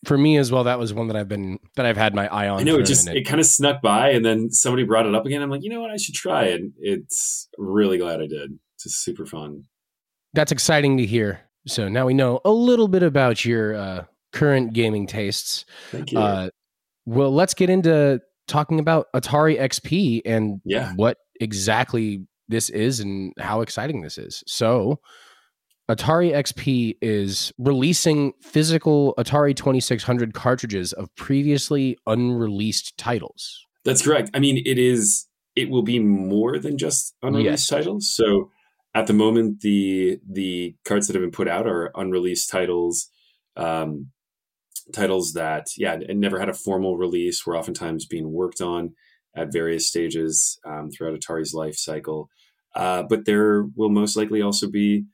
For 0.04 0.16
me 0.18 0.36
as 0.38 0.50
well, 0.52 0.64
that 0.64 0.78
was 0.78 0.92
one 0.92 1.08
that 1.08 1.16
I've 1.16 1.28
been 1.28 1.58
that 1.76 1.86
I've 1.86 1.96
had 1.96 2.14
my 2.14 2.26
eye 2.28 2.48
on. 2.48 2.60
I 2.60 2.62
know 2.62 2.76
it 2.76 2.84
just 2.86 3.08
it 3.08 3.24
kind 3.24 3.40
of 3.40 3.46
snuck 3.46 3.82
by 3.82 4.10
and 4.10 4.24
then 4.24 4.50
somebody 4.50 4.84
brought 4.84 5.06
it 5.06 5.14
up 5.14 5.24
again. 5.26 5.42
I'm 5.42 5.50
like, 5.50 5.62
you 5.62 5.70
know 5.70 5.80
what, 5.80 5.90
I 5.90 5.96
should 5.96 6.14
try 6.14 6.44
it. 6.44 6.62
It's 6.78 7.48
really 7.58 7.98
glad 7.98 8.20
I 8.20 8.26
did. 8.26 8.58
It's 8.76 8.84
just 8.84 9.02
super 9.04 9.26
fun. 9.26 9.64
That's 10.32 10.52
exciting 10.52 10.96
to 10.98 11.06
hear. 11.06 11.40
So 11.66 11.88
now 11.88 12.06
we 12.06 12.14
know 12.14 12.40
a 12.44 12.50
little 12.50 12.88
bit 12.88 13.02
about 13.02 13.44
your 13.44 13.74
uh, 13.74 14.04
current 14.32 14.72
gaming 14.72 15.06
tastes. 15.06 15.64
Thank 15.90 16.12
you. 16.12 16.18
Uh, 16.18 16.50
well, 17.06 17.32
let's 17.32 17.54
get 17.54 17.70
into 17.70 18.20
talking 18.48 18.78
about 18.80 19.06
Atari 19.14 19.58
XP 19.58 20.22
and 20.26 20.60
Yeah. 20.64 20.92
what 20.96 21.18
exactly 21.40 22.26
this 22.48 22.68
is 22.68 23.00
and 23.00 23.32
how 23.38 23.62
exciting 23.62 24.02
this 24.02 24.18
is. 24.18 24.42
So, 24.46 25.00
Atari 25.90 26.32
XP 26.32 26.96
is 27.02 27.52
releasing 27.58 28.32
physical 28.40 29.14
Atari 29.18 29.54
2600 29.54 30.32
cartridges 30.32 30.92
of 30.94 31.14
previously 31.14 31.98
unreleased 32.06 32.96
titles. 32.96 33.66
That's 33.84 34.02
correct. 34.02 34.30
I 34.32 34.38
mean, 34.38 34.62
it 34.64 34.78
is. 34.78 35.26
It 35.54 35.68
will 35.70 35.82
be 35.82 35.98
more 35.98 36.58
than 36.58 36.78
just 36.78 37.14
unreleased 37.22 37.70
Yes. 37.70 37.84
titles. 37.84 38.12
So, 38.14 38.50
at 38.94 39.06
the 39.06 39.12
moment, 39.12 39.60
the 39.60 40.18
the 40.26 40.74
cards 40.86 41.06
that 41.06 41.14
have 41.14 41.22
been 41.22 41.30
put 41.30 41.48
out 41.48 41.66
are 41.66 41.90
unreleased 41.94 42.48
titles, 42.48 43.10
um, 43.56 44.10
titles 44.92 45.34
that 45.34 45.66
yeah, 45.76 45.96
never 46.08 46.40
had 46.40 46.48
a 46.48 46.54
formal 46.54 46.96
release. 46.96 47.44
Were 47.44 47.58
oftentimes 47.58 48.06
being 48.06 48.32
worked 48.32 48.62
on 48.62 48.94
at 49.36 49.52
various 49.52 49.86
stages 49.86 50.58
um, 50.64 50.90
throughout 50.90 51.18
Atari's 51.18 51.52
life 51.52 51.76
cycle. 51.76 52.30
Uh, 52.74 53.02
but 53.02 53.24
there 53.26 53.64
will 53.76 53.90
most 53.90 54.16
likely 54.16 54.40
also 54.40 54.68
be 54.68 55.04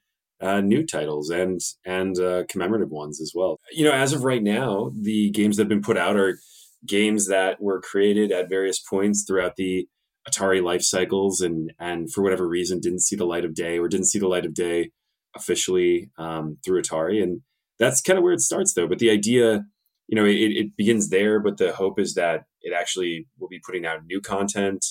uh, 0.40 0.60
new 0.60 0.84
titles 0.84 1.30
and 1.30 1.60
and 1.84 2.18
uh, 2.18 2.44
commemorative 2.48 2.90
ones 2.90 3.20
as 3.20 3.32
well. 3.34 3.58
You 3.72 3.84
know, 3.84 3.92
as 3.92 4.12
of 4.12 4.24
right 4.24 4.42
now, 4.42 4.92
the 4.98 5.30
games 5.30 5.56
that 5.56 5.64
have 5.64 5.68
been 5.68 5.82
put 5.82 5.96
out 5.96 6.16
are 6.16 6.38
games 6.86 7.28
that 7.28 7.60
were 7.60 7.80
created 7.80 8.32
at 8.32 8.48
various 8.48 8.78
points 8.78 9.24
throughout 9.26 9.56
the 9.56 9.86
Atari 10.28 10.62
life 10.62 10.82
cycles 10.82 11.40
and 11.40 11.72
and 11.78 12.12
for 12.12 12.22
whatever 12.22 12.46
reason 12.46 12.80
didn't 12.80 13.02
see 13.02 13.16
the 13.16 13.24
light 13.24 13.44
of 13.44 13.54
day 13.54 13.78
or 13.78 13.88
didn't 13.88 14.06
see 14.06 14.18
the 14.18 14.28
light 14.28 14.46
of 14.46 14.54
day 14.54 14.90
officially 15.34 16.10
um, 16.18 16.58
through 16.64 16.82
Atari. 16.82 17.22
And 17.22 17.42
that's 17.78 18.00
kind 18.00 18.18
of 18.18 18.22
where 18.22 18.32
it 18.32 18.40
starts 18.40 18.74
though. 18.74 18.88
But 18.88 18.98
the 18.98 19.10
idea 19.10 19.64
you 20.10 20.16
know 20.16 20.26
it, 20.26 20.34
it 20.34 20.76
begins 20.76 21.08
there 21.08 21.40
but 21.40 21.56
the 21.56 21.72
hope 21.72 21.98
is 21.98 22.14
that 22.14 22.42
it 22.60 22.74
actually 22.78 23.26
will 23.38 23.48
be 23.48 23.60
putting 23.64 23.86
out 23.86 24.04
new 24.04 24.20
content 24.20 24.84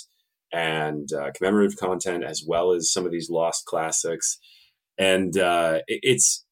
and 0.51 1.09
uh, 1.13 1.29
commemorative 1.35 1.77
content 1.77 2.23
as 2.23 2.43
well 2.47 2.71
as 2.71 2.91
some 2.91 3.05
of 3.05 3.11
these 3.11 3.29
lost 3.29 3.65
classics 3.65 4.39
and 4.99 5.37
uh, 5.37 5.79
it, 5.87 5.99
it's 6.03 6.45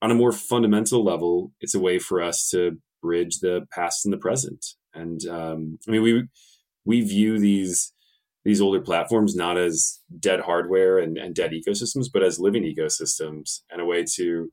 on 0.00 0.10
a 0.10 0.14
more 0.14 0.32
fundamental 0.32 1.02
level 1.02 1.52
it's 1.60 1.74
a 1.74 1.80
way 1.80 1.98
for 1.98 2.22
us 2.22 2.48
to 2.50 2.78
bridge 3.02 3.40
the 3.40 3.66
past 3.72 4.04
and 4.04 4.12
the 4.12 4.18
present 4.18 4.64
and 4.94 5.26
um, 5.26 5.78
i 5.88 5.90
mean 5.90 6.02
we 6.02 6.24
we 6.84 7.00
view 7.00 7.38
these 7.38 7.94
these 8.44 8.60
older 8.60 8.80
platforms 8.80 9.34
not 9.34 9.56
as 9.56 10.00
dead 10.20 10.40
hardware 10.40 10.98
and, 10.98 11.16
and 11.16 11.34
dead 11.34 11.52
ecosystems, 11.52 12.06
but 12.12 12.22
as 12.22 12.38
living 12.38 12.62
ecosystems 12.62 13.60
and 13.70 13.80
a 13.80 13.84
way 13.84 14.04
to 14.04 14.52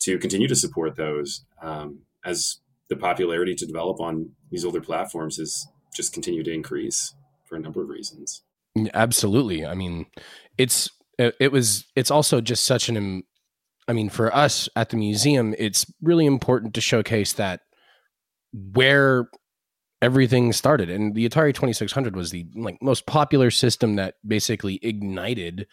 to 0.00 0.18
continue 0.18 0.48
to 0.48 0.56
support 0.56 0.96
those 0.96 1.44
um, 1.62 2.00
as 2.24 2.60
the 2.88 2.96
popularity 2.96 3.54
to 3.54 3.66
develop 3.66 4.00
on 4.00 4.30
these 4.50 4.64
older 4.64 4.80
platforms 4.80 5.36
has 5.36 5.66
just 5.94 6.12
continued 6.12 6.46
to 6.46 6.52
increase 6.52 7.14
for 7.44 7.56
a 7.56 7.60
number 7.60 7.82
of 7.82 7.88
reasons. 7.88 8.42
Absolutely. 8.94 9.66
I 9.66 9.74
mean, 9.74 10.06
it's 10.56 10.90
it 11.20 11.34
it 11.40 11.52
was 11.52 11.86
it's 11.96 12.10
also 12.10 12.40
just 12.40 12.64
such 12.64 12.88
an 12.88 13.22
I 13.88 13.92
mean, 13.92 14.08
for 14.08 14.32
us 14.34 14.68
at 14.76 14.90
the 14.90 14.96
museum, 14.96 15.54
it's 15.58 15.84
really 16.00 16.26
important 16.26 16.74
to 16.74 16.80
showcase 16.80 17.32
that 17.32 17.60
where 18.52 19.28
everything 20.02 20.52
started 20.52 20.88
and 20.88 21.14
the 21.14 21.28
Atari 21.28 21.52
2600 21.54 22.16
was 22.16 22.30
the 22.30 22.46
like 22.56 22.78
most 22.80 23.06
popular 23.06 23.50
system 23.50 23.96
that 23.96 24.14
basically 24.26 24.78
ignited 24.82 25.66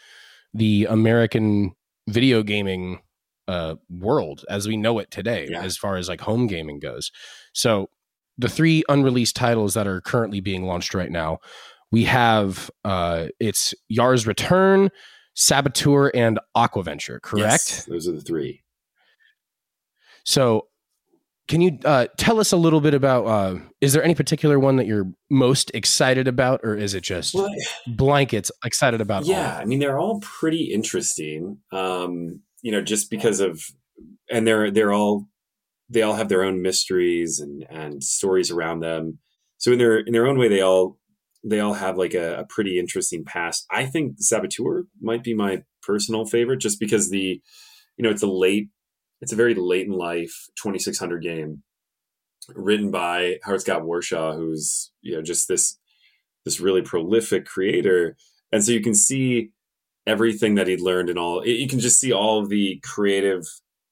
the 0.54 0.86
American 0.90 1.74
video 2.10 2.44
gaming 2.44 3.00
uh 3.48 3.76
world 3.90 4.44
as 4.50 4.68
we 4.68 4.76
know 4.76 5.00
it 5.00 5.10
today 5.12 5.48
Yeah. 5.50 5.62
as 5.62 5.78
far 5.78 5.96
as 5.96 6.10
like 6.10 6.22
home 6.22 6.48
gaming 6.48 6.80
goes. 6.80 7.12
So 7.54 7.90
the 8.38 8.50
three 8.50 8.84
unreleased 8.90 9.36
titles 9.36 9.74
that 9.76 9.88
are 9.88 10.02
currently 10.02 10.42
being 10.42 10.66
launched 10.66 10.94
right 10.94 11.12
now 11.12 11.40
we 11.92 12.04
have 12.04 12.70
uh 12.84 13.28
it's 13.40 13.74
Yars' 13.90 14.28
Return, 14.28 14.90
Saboteur, 15.40 16.10
and 16.16 16.40
Aquaventure, 16.56 17.22
correct? 17.22 17.70
Yes, 17.70 17.86
those 17.86 18.08
are 18.08 18.12
the 18.12 18.22
three. 18.22 18.64
So 20.24 20.68
can 21.48 21.62
you 21.62 21.78
uh, 21.86 22.08
tell 22.18 22.40
us 22.40 22.52
a 22.52 22.58
little 22.58 22.82
bit 22.82 22.96
about? 22.96 23.26
Uh, 23.26 23.60
is 23.80 23.94
there 23.94 24.04
any 24.04 24.16
particular 24.16 24.60
one 24.60 24.78
that 24.78 24.88
you're 24.88 25.06
most 25.30 25.70
excited 25.76 26.28
about, 26.28 26.62
or 26.64 26.76
is 26.76 26.96
it 26.96 27.02
just 27.02 27.36
Well, 27.36 27.50
blankets 27.86 28.52
excited 28.66 29.00
about? 29.00 29.26
yeah, 29.26 29.58
of 29.58 29.62
I 29.62 29.66
mean 29.66 29.78
they're 29.78 30.00
all 30.00 30.20
pretty 30.22 30.74
interesting. 30.74 31.60
Um, 31.72 32.42
you 32.64 32.72
know, 32.72 32.82
just 32.82 33.12
because 33.12 33.40
of, 33.40 33.62
and 34.32 34.48
they're 34.48 34.72
they're 34.72 34.92
all 34.92 35.28
they 35.88 36.02
all 36.02 36.16
have 36.16 36.30
their 36.30 36.44
own 36.44 36.64
mysteries 36.64 37.40
and 37.40 37.64
and 37.70 38.04
stories 38.04 38.50
around 38.50 38.80
them. 38.80 39.20
So 39.60 39.72
in 39.72 39.78
their 39.78 40.00
in 40.00 40.14
their 40.14 40.26
own 40.26 40.40
way, 40.40 40.48
they 40.50 40.62
all 40.62 40.98
they 41.44 41.60
all 41.60 41.74
have 41.74 41.98
like 41.98 42.14
a, 42.14 42.40
a 42.40 42.46
pretty 42.46 42.80
interesting 42.80 43.24
past. 43.24 43.66
I 43.72 43.86
think 43.86 44.16
Saboteur 44.20 44.84
might 45.02 45.24
be 45.24 45.34
my 45.34 45.64
personal 45.82 46.26
favorite, 46.26 46.58
just 46.58 46.80
because 46.80 47.10
the 47.10 47.42
you 47.98 48.04
know 48.04 48.10
it's 48.10 48.24
a 48.24 48.28
late 48.28 48.70
it's 49.22 49.34
a 49.34 49.38
very 49.38 49.56
late 49.56 49.88
in 49.88 49.94
life 49.94 50.48
2600 50.62 51.22
game 51.24 51.64
written 52.56 52.92
by 52.92 53.38
Howard 53.44 53.62
Scott 53.62 53.84
Warshaw, 53.84 54.36
who's 54.36 54.92
you 55.02 55.16
know 55.16 55.22
just 55.22 55.48
this 55.48 55.78
this 56.46 56.60
really 56.60 56.82
prolific 56.82 57.46
creator, 57.46 58.16
and 58.52 58.64
so 58.64 58.72
you 58.72 58.82
can 58.82 58.96
see 58.96 59.52
everything 60.06 60.56
that 60.56 60.68
he'd 60.68 60.82
learned 60.82 61.10
and 61.10 61.20
all. 61.20 61.46
You 61.46 61.68
can 61.68 61.80
just 61.80 62.00
see 62.00 62.14
all 62.14 62.40
of 62.42 62.50
the 62.50 62.82
creative 62.84 63.44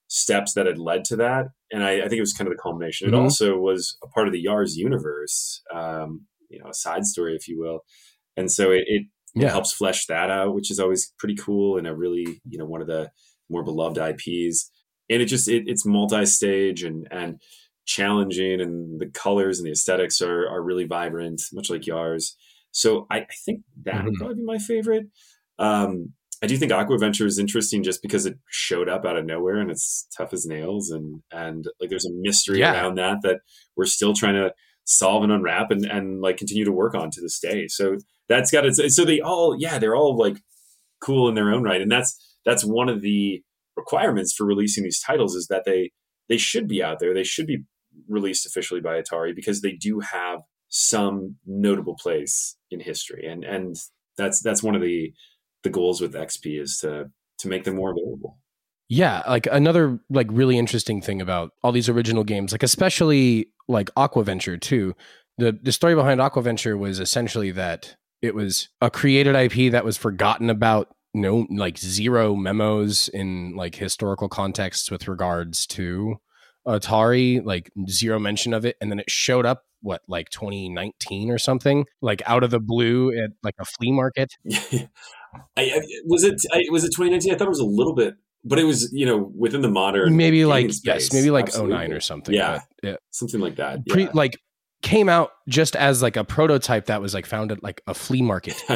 steps 0.08 0.54
that 0.54 0.66
had 0.66 0.78
led 0.78 1.04
to 1.06 1.16
that, 1.18 1.48
and 1.72 1.84
I, 1.84 1.98
I 1.98 2.02
think 2.08 2.14
it 2.14 2.22
was 2.22 2.34
kind 2.34 2.48
of 2.48 2.56
the 2.56 2.62
culmination. 2.62 3.08
It 3.08 3.14
also 3.14 3.58
was 3.58 3.98
a 4.04 4.08
part 4.08 4.28
of 4.28 4.34
the 4.34 4.44
Yars 4.44 4.76
universe, 4.76 5.62
um, 5.74 6.26
you 6.50 6.60
know, 6.60 6.70
a 6.70 6.74
side 6.74 7.06
story, 7.06 7.36
if 7.36 7.48
you 7.48 7.60
will, 7.60 7.82
and 8.38 8.52
so 8.52 8.72
it, 8.72 8.84
it 8.88 9.04
it 9.36 9.50
helps 9.50 9.74
flesh 9.74 10.06
that 10.06 10.30
out, 10.32 10.56
which 10.56 10.72
is 10.72 10.80
always 10.80 11.14
pretty 11.20 11.36
cool 11.36 11.78
and 11.78 11.86
a 11.88 11.94
really, 11.96 12.26
you 12.48 12.58
know, 12.58 12.66
one 12.66 12.82
of 12.82 12.88
the 12.88 13.12
more 13.50 13.64
beloved 13.64 13.98
IPs. 13.98 14.72
And 15.10 15.22
it 15.22 15.26
just 15.26 15.48
it, 15.50 15.64
it's 15.68 15.86
multi-stage 15.86 16.84
and 16.84 17.08
and 17.12 17.42
challenging, 17.86 18.62
and 18.62 19.00
the 19.00 19.08
colors 19.08 19.60
and 19.60 19.68
the 19.68 19.72
aesthetics 19.72 20.22
are 20.22 20.48
are 20.50 20.62
really 20.62 20.86
vibrant, 20.86 21.42
much 21.54 21.70
like 21.70 21.82
Yars. 21.82 22.32
So 22.72 23.08
I, 23.12 23.20
I 23.20 23.28
think 23.46 23.62
that 23.84 24.04
would 24.04 24.14
Mhm. 24.14 24.18
probably 24.18 24.36
be 24.36 24.44
my 24.44 24.58
favorite. 24.58 25.08
Um, 25.60 26.14
I 26.44 26.48
do 26.48 26.58
think 26.58 26.72
Aquaventure 26.72 27.26
is 27.26 27.40
interesting 27.40 27.84
just 27.84 28.02
because 28.02 28.26
it 28.26 28.38
showed 28.50 28.90
up 28.90 29.06
out 29.06 29.18
of 29.18 29.26
nowhere 29.26 29.58
and 29.58 29.72
it's 29.72 30.08
tough 30.18 30.34
as 30.34 30.46
nails 30.46 30.90
and 30.92 31.22
and 31.32 31.66
like 31.80 31.90
there's 31.90 32.06
a 32.06 32.12
mystery 32.14 32.60
Yeah. 32.60 32.74
around 32.74 32.96
that 32.96 33.20
that 33.24 33.40
we're 33.78 33.86
still 33.86 34.14
trying 34.14 34.36
to 34.36 34.54
solve 34.86 35.24
and 35.24 35.32
unwrap 35.32 35.72
and 35.72 35.86
and 35.86 36.22
like 36.22 36.38
continue 36.38 36.66
to 36.66 36.72
work 36.72 36.96
on 36.96 37.12
to 37.12 37.22
this 37.22 37.40
day. 37.40 37.68
So 37.68 37.98
that's 38.30 38.52
got 38.52 38.66
it. 38.66 38.76
so 38.76 39.06
they 39.06 39.20
all 39.20 39.56
yeah 39.60 39.78
they're 39.78 39.96
all 39.96 40.18
like 40.18 40.38
cool 41.02 41.28
in 41.28 41.36
their 41.36 41.52
own 41.52 41.64
right 41.64 41.82
and 41.82 41.92
that's 41.92 42.38
that's 42.46 42.64
one 42.64 42.90
of 42.90 43.02
the 43.02 43.44
requirements 43.76 44.34
for 44.34 44.46
releasing 44.46 44.84
these 44.84 45.00
titles 45.00 45.36
is 45.36 45.48
that 45.48 45.64
they 45.66 45.92
they 46.30 46.38
should 46.38 46.68
be 46.68 46.82
out 46.82 47.00
there 47.00 47.14
they 47.14 47.24
should 47.24 47.46
be 47.46 47.64
released 48.08 48.46
officially 48.46 48.82
by 48.82 49.02
Atari 49.02 49.36
because 49.36 49.62
they 49.62 49.74
do 49.74 50.00
have 50.00 50.40
some 50.70 51.36
notable 51.46 51.96
place 51.96 52.56
in 52.72 52.80
history 52.80 53.28
and 53.28 53.44
and 53.44 53.76
that's 54.18 54.42
that's 54.42 54.64
one 54.64 54.76
of 54.76 54.82
the 54.82 55.14
the 55.64 55.70
goals 55.70 56.02
with 56.02 56.14
XP 56.14 56.62
is 56.62 56.78
to 56.78 57.10
to 57.40 57.48
make 57.48 57.64
them 57.64 57.76
more 57.76 57.92
available 57.92 58.38
Yeah, 58.88 59.24
like 59.28 59.48
another 59.52 60.00
like 60.10 60.28
really 60.30 60.58
interesting 60.58 61.02
thing 61.02 61.22
about 61.22 61.52
all 61.64 61.72
these 61.72 61.90
original 61.90 62.24
games, 62.24 62.52
like 62.52 62.64
especially 62.64 63.48
like 63.68 63.90
Aquaventure 63.96 64.60
too. 64.62 64.96
The 65.38 65.58
the 65.60 65.72
story 65.72 65.96
behind 65.96 66.20
Aquaventure 66.20 66.78
was 66.78 67.00
essentially 67.00 67.52
that 67.52 67.96
it 68.22 68.36
was 68.36 68.70
a 68.82 68.92
created 68.92 69.36
IP 69.36 69.72
that 69.72 69.86
was 69.86 69.98
forgotten 69.98 70.50
about, 70.50 70.90
no 71.16 71.48
like 71.50 71.78
zero 71.78 72.36
memos 72.36 73.08
in 73.10 73.56
like 73.56 73.76
historical 73.76 74.30
contexts 74.30 74.92
with 74.92 75.08
regards 75.08 75.66
to 75.68 76.18
Atari, 76.68 77.44
like 77.44 77.72
zero 77.90 78.20
mention 78.20 78.54
of 78.54 78.66
it, 78.66 78.76
and 78.82 78.92
then 78.92 79.00
it 79.00 79.10
showed 79.10 79.46
up 79.46 79.64
what 79.82 80.02
like 80.08 80.30
2019 80.30 81.32
or 81.32 81.38
something, 81.38 81.86
like 82.02 82.22
out 82.26 82.44
of 82.44 82.52
the 82.52 82.60
blue 82.60 83.12
at 83.12 83.32
like 83.44 83.56
a 83.60 83.66
flea 83.66 83.92
market. 83.92 84.34
I, 85.58 85.64
I, 85.64 85.82
was 86.06 86.24
it 86.24 86.42
I, 86.52 86.64
was 86.72 86.84
it 86.84 86.90
2019 86.96 87.34
I 87.34 87.38
thought 87.38 87.48
it 87.48 87.50
was 87.50 87.60
a 87.60 87.66
little 87.66 87.94
bit 87.94 88.16
but 88.46 88.60
it 88.60 88.64
was 88.64 88.90
you 88.94 89.06
know 89.06 89.32
within 89.38 89.62
the 89.62 89.70
modern 89.70 90.16
Maybe 90.16 90.46
like 90.46 90.72
space. 90.72 90.86
yes, 90.86 91.14
maybe 91.14 91.32
like 91.32 91.46
oh 91.46 91.48
Absolutely. 91.48 91.78
09 91.78 91.94
or 91.94 92.00
something. 92.00 92.36
Yeah. 92.36 92.62
but, 92.82 92.90
yeah. 92.90 92.96
something 93.12 93.42
like 93.42 93.56
that 93.58 93.86
pre 93.88 94.08
like 94.14 94.38
came 94.82 95.10
out 95.10 95.32
just 95.50 95.76
as 95.76 96.02
like 96.02 96.16
a 96.16 96.24
prototype 96.24 96.86
that 96.86 97.02
was 97.02 97.14
like 97.14 97.26
found 97.26 97.52
at 97.52 97.64
like 97.64 97.82
a 97.88 97.94
flea 97.94 98.22
market 98.22 98.62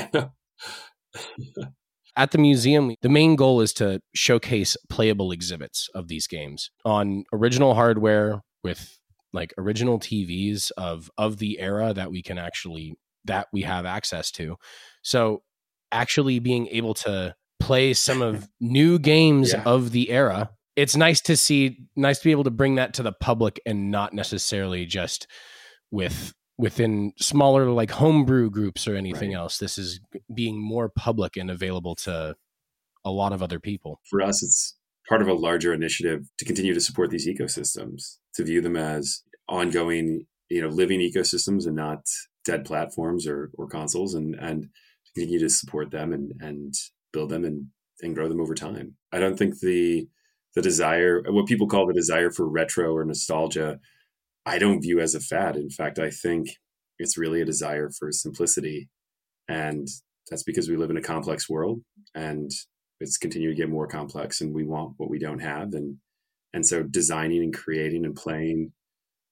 at 2.15 2.31
the 2.31 2.37
museum 2.37 2.95
the 3.01 3.09
main 3.09 3.35
goal 3.35 3.61
is 3.61 3.71
to 3.73 4.01
showcase 4.15 4.75
playable 4.89 5.31
exhibits 5.31 5.87
of 5.93 6.07
these 6.07 6.25
games 6.25 6.71
on 6.83 7.23
original 7.31 7.75
hardware 7.75 8.41
with 8.63 8.97
like 9.33 9.53
original 9.57 9.99
TVs 9.99 10.71
of 10.77 11.11
of 11.17 11.37
the 11.37 11.59
era 11.59 11.93
that 11.93 12.09
we 12.09 12.23
can 12.23 12.39
actually 12.39 12.95
that 13.25 13.47
we 13.53 13.61
have 13.61 13.85
access 13.85 14.31
to 14.31 14.55
so 15.03 15.43
actually 15.91 16.39
being 16.39 16.67
able 16.67 16.93
to 16.93 17.35
play 17.59 17.93
some 17.93 18.21
of 18.21 18.47
new 18.59 18.97
games 18.99 19.51
Yeah. 19.53 19.63
of 19.65 19.91
the 19.91 20.09
era 20.09 20.51
it's 20.75 20.95
nice 20.95 21.19
to 21.21 21.35
see 21.35 21.79
nice 21.95 22.19
to 22.19 22.23
be 22.25 22.31
able 22.31 22.45
to 22.45 22.51
bring 22.51 22.75
that 22.75 22.93
to 22.93 23.03
the 23.03 23.11
public 23.11 23.59
and 23.65 23.91
not 23.91 24.13
necessarily 24.13 24.85
just 24.85 25.27
with 25.91 26.33
within 26.57 27.13
smaller 27.17 27.65
like 27.71 27.91
homebrew 27.91 28.49
groups 28.49 28.87
or 28.87 28.95
anything 28.95 29.31
Right. 29.31 29.37
else 29.39 29.57
this 29.57 29.77
is 29.77 29.99
being 30.33 30.61
more 30.61 30.89
public 30.89 31.35
and 31.37 31.49
available 31.51 31.95
to 31.97 32.35
a 33.05 33.11
lot 33.11 33.33
of 33.33 33.41
other 33.43 33.59
people 33.59 33.99
for 34.09 34.21
us 34.21 34.41
it's 34.43 34.75
part 35.07 35.21
of 35.21 35.27
a 35.27 35.33
larger 35.33 35.73
initiative 35.73 36.25
to 36.37 36.45
continue 36.45 36.73
to 36.73 36.81
support 36.81 37.09
these 37.11 37.27
ecosystems 37.27 38.17
to 38.35 38.43
view 38.43 38.61
them 38.61 38.75
as 38.77 39.23
ongoing 39.47 40.25
you 40.49 40.61
know 40.61 40.67
living 40.69 40.99
ecosystems 40.99 41.65
and 41.65 41.75
not 41.75 41.99
dead 42.45 42.63
platforms 42.65 43.27
or, 43.27 43.51
or 43.57 43.67
consoles 43.67 44.13
and 44.13 44.35
and 44.35 44.67
continue 45.13 45.39
to 45.39 45.49
support 45.49 45.91
them 45.91 46.13
and 46.13 46.31
and 46.39 46.73
build 47.11 47.29
them 47.29 47.45
and 47.45 47.67
and 48.01 48.15
grow 48.15 48.29
them 48.29 48.41
over 48.41 48.55
time. 48.55 48.95
I 49.11 49.19
don't 49.19 49.37
think 49.37 49.59
the 49.59 50.07
the 50.55 50.61
desire 50.61 51.21
what 51.27 51.45
people 51.45 51.67
call 51.67 51.87
the 51.87 51.93
desire 51.93 52.31
for 52.31 52.49
retro 52.49 52.91
or 52.91 53.05
nostalgia 53.05 53.79
i 54.45 54.57
don't 54.57 54.81
view 54.81 54.99
as 54.99 55.15
a 55.15 55.19
fad. 55.19 55.55
In 55.55 55.69
fact 55.69 55.99
i 55.99 56.09
think 56.09 56.49
it's 56.99 57.17
really 57.17 57.41
a 57.41 57.45
desire 57.45 57.89
for 57.97 58.11
simplicity. 58.11 58.89
And 59.47 59.87
that's 60.29 60.43
because 60.43 60.69
we 60.69 60.75
live 60.75 60.89
in 60.89 60.97
a 60.97 61.01
complex 61.01 61.49
world 61.49 61.81
and 62.13 62.51
it's 62.99 63.17
continuing 63.17 63.55
to 63.55 63.61
get 63.61 63.69
more 63.69 63.87
complex 63.87 64.41
and 64.41 64.53
we 64.53 64.65
want 64.65 64.93
what 64.97 65.09
we 65.09 65.17
don't 65.17 65.39
have. 65.39 65.73
And 65.73 65.97
and 66.53 66.65
so 66.65 66.83
designing 66.83 67.41
and 67.43 67.53
creating 67.53 68.05
and 68.05 68.15
playing 68.15 68.73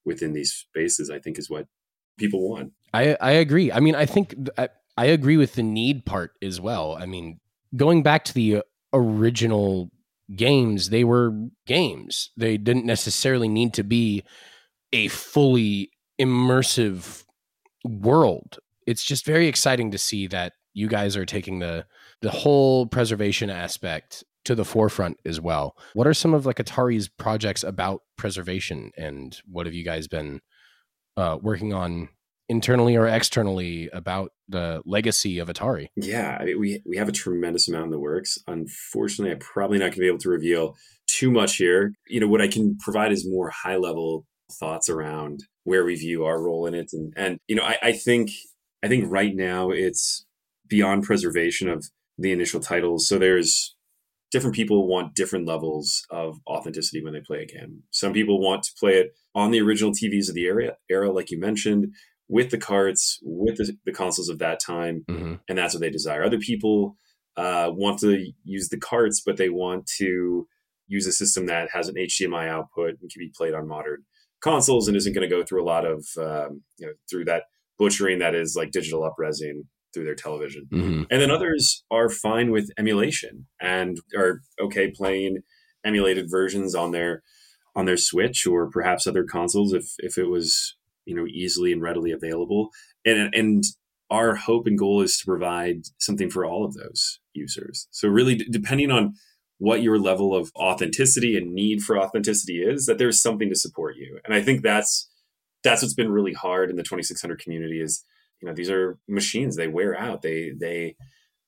within 0.06 0.32
these 0.32 0.54
spaces 0.54 1.10
i 1.10 1.20
think 1.20 1.38
is 1.38 1.50
what 1.50 1.66
people 2.18 2.50
want. 2.50 2.72
I 2.94 3.18
i 3.20 3.32
agree. 3.32 3.72
I 3.72 3.80
mean 3.80 3.96
i 3.96 4.06
think 4.06 4.36
I, 4.58 4.70
I 4.98 5.06
agree 5.06 5.38
with 5.38 5.54
the 5.54 5.64
need 5.64 6.06
part 6.06 6.32
as 6.42 6.60
well. 6.62 6.98
I 7.00 7.06
mean 7.06 7.40
going 7.76 8.04
back 8.04 8.24
to 8.26 8.34
the 8.34 8.64
original 8.94 9.92
games 10.36 10.90
they 10.90 11.04
were 11.04 11.32
games. 11.66 12.32
They 12.36 12.58
didn't 12.58 12.86
necessarily 12.86 13.48
need 13.48 13.74
to 13.76 13.84
be 13.84 14.24
a 14.92 15.08
fully 15.08 15.92
immersive 16.20 17.24
world. 17.86 18.60
It's 18.86 19.04
just 19.04 19.26
very 19.26 19.48
exciting 19.48 19.92
to 19.92 19.98
see 19.98 20.28
that 20.28 20.54
you 20.74 20.88
guys 20.88 21.16
are 21.16 21.26
taking 21.26 21.60
the 21.60 21.86
the 22.22 22.32
whole 22.32 22.88
preservation 22.88 23.50
aspect 23.50 24.24
to 24.46 24.56
the 24.56 24.66
forefront 24.66 25.18
as 25.26 25.40
well. 25.40 25.76
What 25.94 26.08
are 26.08 26.14
some 26.14 26.34
of 26.34 26.46
like 26.46 26.58
atari's 26.58 27.08
projects 27.10 27.64
about 27.64 28.02
preservation 28.18 28.92
and 28.98 29.40
what 29.46 29.66
have 29.66 29.76
you 29.76 29.84
guys 29.84 30.08
been 30.08 30.42
uh, 31.16 31.38
working 31.42 31.74
on 31.74 32.10
internally 32.50 32.96
or 32.96 33.08
externally 33.08 33.90
about 33.92 34.32
the 34.48 34.82
legacy 34.86 35.40
of 35.40 35.48
atari? 35.50 35.88
Yeah 35.96 36.38
I 36.40 36.46
mean, 36.46 36.60
we 36.60 36.82
we 36.86 36.98
have 36.98 37.10
a 37.10 37.14
tremendous 37.14 37.68
amount 37.68 37.86
in 37.86 37.92
the 37.92 38.00
works. 38.00 38.38
Unfortunately 38.48 39.32
i'm 39.32 39.40
probably 39.40 39.78
not 39.78 39.86
going 39.86 39.94
to 39.94 40.00
be 40.02 40.08
able 40.08 40.20
to 40.20 40.30
reveal 40.30 40.76
too 41.08 41.32
much 41.32 41.58
here. 41.58 41.94
You 42.08 42.20
know 42.20 42.28
what 42.28 42.42
i 42.42 42.48
can 42.48 42.78
provide 42.78 43.12
is 43.12 43.28
more 43.28 43.50
high 43.50 43.78
level 43.78 44.26
thoughts 44.60 44.90
around 44.90 45.42
where 45.64 45.84
we 45.84 45.96
view 45.96 46.26
our 46.26 46.42
role 46.42 46.66
in 46.66 46.74
it. 46.74 46.92
And 46.94 47.14
and 47.18 47.40
you 47.48 47.56
know 47.56 47.64
i, 47.64 47.78
I 47.82 47.92
think 47.92 48.30
i 48.84 48.88
think 48.88 49.06
right 49.12 49.36
now 49.36 49.72
it's 49.72 50.26
beyond 50.68 51.04
preservation 51.04 51.70
of 51.70 51.86
the 52.18 52.32
initial 52.32 52.60
titles. 52.60 53.08
So 53.08 53.18
there's 53.18 53.76
different 54.32 54.56
people 54.56 54.88
want 54.88 55.16
different 55.16 55.48
levels 55.48 56.06
of 56.10 56.40
authenticity 56.48 57.04
when 57.04 57.14
they 57.14 57.22
play 57.22 57.44
a 57.44 57.46
game. 57.46 57.84
Some 57.92 58.14
people 58.14 58.42
want 58.42 58.64
to 58.64 58.72
play 58.78 58.94
it 58.94 59.16
on 59.34 59.52
the 59.52 59.62
original 59.62 59.92
TVs 59.92 60.30
of 60.30 60.36
the 60.36 60.46
era, 60.46 60.76
era 60.90 61.12
like 61.12 61.32
you 61.32 61.40
mentioned, 61.40 61.94
with 62.30 62.52
the 62.52 62.58
carts, 62.58 63.20
with 63.24 63.58
the, 63.58 63.74
the 63.86 63.92
consoles 63.92 64.30
of 64.30 64.40
that 64.40 64.60
time, 64.60 65.06
mm-hmm. 65.10 65.36
and 65.48 65.58
that's 65.58 65.74
what 65.74 65.82
they 65.82 65.90
desire. 65.90 66.24
Other 66.24 66.40
people 66.40 66.98
uh, 67.38 67.72
want 67.74 68.00
to 68.00 68.32
use 68.44 68.70
the 68.70 68.80
carts, 68.80 69.22
but 69.26 69.38
they 69.38 69.50
want 69.50 69.88
to 69.98 70.48
use 70.88 71.06
a 71.06 71.12
system 71.12 71.46
that 71.48 71.70
has 71.72 71.88
an 71.88 71.96
HDMI 71.96 72.48
output 72.48 72.98
and 73.02 73.10
can 73.12 73.20
be 73.20 73.32
played 73.36 73.54
on 73.54 73.68
modern 73.68 74.04
consoles 74.42 74.88
and 74.88 74.96
isn't 74.96 75.14
going 75.14 75.28
to 75.28 75.36
go 75.36 75.44
through 75.44 75.64
a 75.64 75.66
lot 75.66 75.86
of 75.86 76.06
um, 76.18 76.62
you 76.78 76.88
know 76.88 76.94
through 77.10 77.26
that 77.26 77.44
butchering 77.78 78.20
that 78.20 78.36
is 78.36 78.56
like 78.56 78.72
digital 78.72 79.02
upresing 79.02 79.62
through 79.94 80.06
their 80.06 80.16
television. 80.16 80.68
Mm-hmm. 80.72 81.04
And 81.10 81.22
then 81.22 81.32
others 81.32 81.84
are 81.90 82.10
fine 82.10 82.52
with 82.52 82.70
emulation 82.78 83.48
and 83.60 84.00
are 84.16 84.42
okay 84.62 84.92
playing 84.92 85.40
emulated 85.86 86.30
versions 86.30 86.76
on 86.76 86.92
their 86.92 87.24
on 87.76 87.86
their 87.86 87.98
Switch 87.98 88.46
or 88.48 88.70
perhaps 88.70 89.06
other 89.06 89.24
consoles 89.24 89.74
if 89.74 89.94
if 90.00 90.18
it 90.18 90.30
was 90.30 90.77
you 91.08 91.16
know 91.16 91.26
easily 91.26 91.72
and 91.72 91.82
readily 91.82 92.12
available. 92.12 92.70
And 93.06 93.34
and 93.34 93.64
our 94.10 94.36
hope 94.36 94.68
and 94.68 94.78
goal 94.78 95.02
is 95.02 95.18
to 95.18 95.26
provide 95.26 95.82
something 95.98 96.30
for 96.30 96.46
all 96.46 96.64
of 96.64 96.76
those 96.76 97.20
users. 97.34 97.88
So 97.92 98.08
really, 98.08 98.36
d- 98.36 98.48
depending 98.50 98.92
on 98.92 99.16
what 99.58 99.82
your 99.82 100.00
level 100.00 100.36
of 100.36 100.52
authenticity 100.56 101.36
and 101.36 101.54
need 101.54 101.82
for 101.82 101.98
authenticity 101.98 102.62
is, 102.62 102.86
that 102.86 103.00
there's 103.00 103.22
something 103.22 103.50
to 103.50 103.56
support 103.56 103.96
you. 103.98 104.20
And 104.24 104.34
I 104.34 104.42
think 104.42 104.62
that's 104.62 105.10
that's 105.64 105.82
what's 105.82 105.94
been 105.94 106.12
really 106.12 106.34
hard 106.34 106.70
in 106.70 106.76
the 106.76 106.84
2600 106.84 107.40
community 107.40 107.82
is 107.82 108.04
you 108.42 108.48
know 108.48 108.54
these 108.54 108.70
are 108.70 108.98
machines 109.08 109.56
they 109.56 109.68
wear 109.68 109.98
out 109.98 110.22
they 110.22 110.52
they 110.58 110.96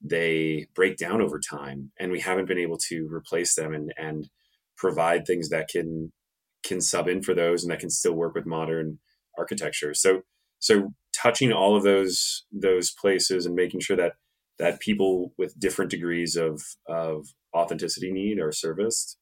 they 0.02 0.66
break 0.74 0.98
down 0.98 1.22
over 1.22 1.40
time 1.40 1.92
and 2.00 2.12
we 2.12 2.20
haven't 2.20 2.48
been 2.48 2.58
able 2.58 2.78
to 2.78 3.08
replace 3.12 3.56
them 3.56 3.74
and 3.74 3.94
and 3.98 4.30
provide 4.78 5.26
things 5.26 5.50
that 5.50 5.68
can 5.70 6.12
can 6.64 6.82
sub 6.82 7.08
in 7.08 7.22
for 7.22 7.34
those 7.34 7.64
and 7.64 7.72
that 7.72 7.80
can 7.80 7.90
still 7.90 8.14
work 8.14 8.34
with 8.34 8.46
modern 8.46 9.00
architecture 9.40 9.94
so 9.94 10.22
so 10.60 10.94
touching 11.14 11.52
all 11.52 11.76
of 11.76 11.84
those 11.84 12.46
those 12.52 12.92
places 12.92 13.46
and 13.46 13.56
making 13.56 13.80
sure 13.80 13.98
that 13.98 14.14
that 14.60 14.80
people 14.80 15.34
with 15.38 15.58
different 15.60 15.90
degrees 15.90 16.36
of 16.36 16.62
of 16.88 17.26
authenticity 17.56 18.12
need 18.12 18.40
are 18.40 18.52
serviced 18.52 19.18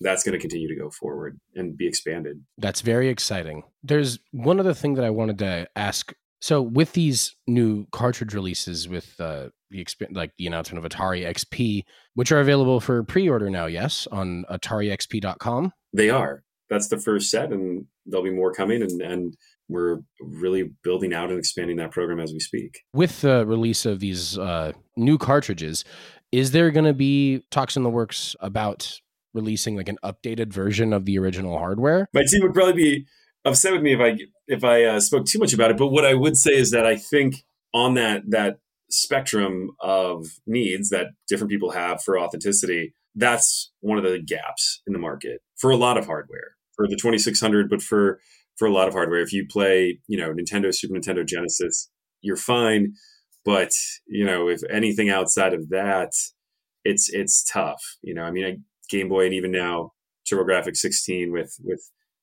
that's 0.00 0.22
going 0.22 0.32
to 0.32 0.38
continue 0.38 0.68
to 0.68 0.80
go 0.80 0.90
forward 0.90 1.38
and 1.54 1.76
be 1.76 1.86
expanded 1.86 2.40
That's 2.58 2.80
very 2.80 3.08
exciting. 3.08 3.64
There's 3.82 4.18
one 4.32 4.60
other 4.60 4.74
thing 4.74 4.94
that 4.94 5.04
I 5.04 5.10
wanted 5.10 5.38
to 5.40 5.68
ask. 5.74 6.12
So, 6.40 6.62
with 6.62 6.92
these 6.92 7.34
new 7.48 7.86
cartridge 7.90 8.32
releases, 8.32 8.88
with 8.88 9.20
uh, 9.20 9.48
the 9.70 9.84
exp- 9.84 10.14
like 10.14 10.30
the 10.38 10.46
announcement 10.46 10.84
of 10.84 10.90
Atari 10.90 11.26
XP, 11.26 11.82
which 12.14 12.30
are 12.30 12.38
available 12.38 12.78
for 12.78 13.02
pre-order 13.02 13.50
now, 13.50 13.66
yes, 13.66 14.06
on 14.12 14.44
AtariXP.com. 14.48 15.72
they 15.92 16.10
are 16.10 16.44
that's 16.70 16.88
the 16.88 16.98
first 16.98 17.30
set 17.30 17.50
and 17.50 17.86
there'll 18.08 18.24
be 18.24 18.30
more 18.30 18.52
coming 18.52 18.82
and 18.82 19.00
and 19.02 19.36
we're 19.68 19.98
really 20.20 20.70
building 20.82 21.12
out 21.12 21.30
and 21.30 21.38
expanding 21.38 21.76
that 21.76 21.90
program 21.90 22.20
as 22.20 22.32
we 22.32 22.40
speak 22.40 22.80
With 22.92 23.20
the 23.20 23.46
release 23.46 23.84
of 23.84 24.00
these 24.00 24.38
uh, 24.38 24.72
new 24.96 25.18
cartridges, 25.18 25.84
is 26.32 26.52
there 26.52 26.70
going 26.70 26.86
to 26.86 26.94
be 26.94 27.44
talks 27.50 27.76
in 27.76 27.82
the 27.82 27.90
works 27.90 28.34
about 28.40 29.00
releasing 29.34 29.76
like 29.76 29.88
an 29.88 29.98
updated 30.02 30.52
version 30.52 30.92
of 30.92 31.04
the 31.04 31.18
original 31.18 31.58
hardware? 31.58 32.08
my 32.12 32.24
team 32.24 32.42
would 32.42 32.54
probably 32.54 32.72
be 32.72 33.06
upset 33.44 33.72
with 33.72 33.82
me 33.82 33.92
if 33.92 34.00
I 34.00 34.18
if 34.46 34.64
I 34.64 34.84
uh, 34.84 35.00
spoke 35.00 35.26
too 35.26 35.38
much 35.38 35.52
about 35.52 35.70
it. 35.70 35.76
But 35.76 35.88
what 35.88 36.04
I 36.04 36.14
would 36.14 36.36
say 36.36 36.52
is 36.52 36.70
that 36.70 36.86
I 36.86 36.96
think 36.96 37.44
on 37.74 37.94
that 37.94 38.22
that 38.28 38.58
spectrum 38.90 39.70
of 39.80 40.26
needs 40.46 40.88
that 40.88 41.08
different 41.28 41.50
people 41.50 41.70
have 41.70 42.02
for 42.02 42.18
authenticity, 42.18 42.94
that's 43.14 43.70
one 43.80 43.98
of 43.98 44.04
the 44.04 44.18
gaps 44.18 44.80
in 44.86 44.92
the 44.92 44.98
market 44.98 45.40
for 45.56 45.70
a 45.70 45.76
lot 45.76 45.98
of 45.98 46.06
hardware 46.06 46.57
for 46.78 46.86
the 46.88 46.96
2600, 46.96 47.68
but 47.68 47.82
for 47.82 48.20
for 48.56 48.66
a 48.66 48.72
lot 48.72 48.88
of 48.88 48.94
hardware. 48.94 49.20
If 49.20 49.32
you 49.32 49.46
play, 49.46 49.98
you 50.06 50.16
know, 50.16 50.32
Nintendo, 50.32 50.74
Super 50.74 50.94
Nintendo, 50.94 51.26
Genesis, 51.26 51.90
you're 52.22 52.36
fine. 52.36 52.94
But 53.44 53.72
you 54.06 54.24
know, 54.24 54.48
if 54.48 54.60
anything 54.70 55.10
outside 55.10 55.52
of 55.52 55.68
that, 55.70 56.12
it's 56.84 57.10
it's 57.12 57.44
tough. 57.44 57.82
You 58.02 58.14
know, 58.14 58.22
I 58.22 58.30
mean, 58.30 58.64
Game 58.88 59.08
Boy 59.08 59.26
and 59.26 59.34
even 59.34 59.50
now 59.50 59.92
TurboGrafx 60.30 60.76
16 60.76 61.32
with 61.32 61.54
with 61.62 61.80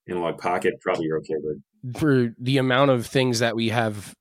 Analog 0.08 0.38
Pocket, 0.38 0.76
probably 0.82 1.06
you're 1.06 1.18
okay 1.20 1.36
with. 1.38 1.62
for 2.00 2.34
the 2.40 2.58
amount 2.58 2.92
of 2.92 3.06
things 3.06 3.40
that 3.40 3.56
we 3.56 3.70
have 3.70 4.16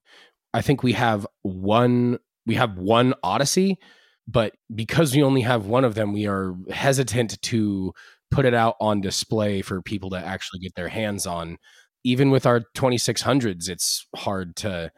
i 0.53 0.61
think 0.61 0.83
we 0.83 0.93
have 0.93 1.27
one 1.43 2.19
we 2.47 2.55
have 2.55 2.77
one 2.77 3.15
odyssey 3.23 3.79
but 4.27 4.55
because 4.75 5.15
we 5.15 5.23
only 5.23 5.41
have 5.41 5.67
one 5.67 5.85
of 5.85 5.95
them 5.95 6.13
we 6.13 6.27
are 6.27 6.55
hesitant 6.71 7.41
to 7.43 7.93
put 8.35 8.45
it 8.45 8.55
out 8.55 8.77
on 8.81 9.01
display 9.01 9.63
for 9.63 9.81
people 9.83 10.11
to 10.11 10.17
actually 10.17 10.61
get 10.61 10.75
their 10.75 10.89
hands 10.89 11.27
on 11.27 11.59
even 12.05 12.31
with 12.31 12.47
our 12.47 12.63
2600s 12.77 13.69
it's 13.69 14.07
hard 14.17 14.57
to 14.57 14.91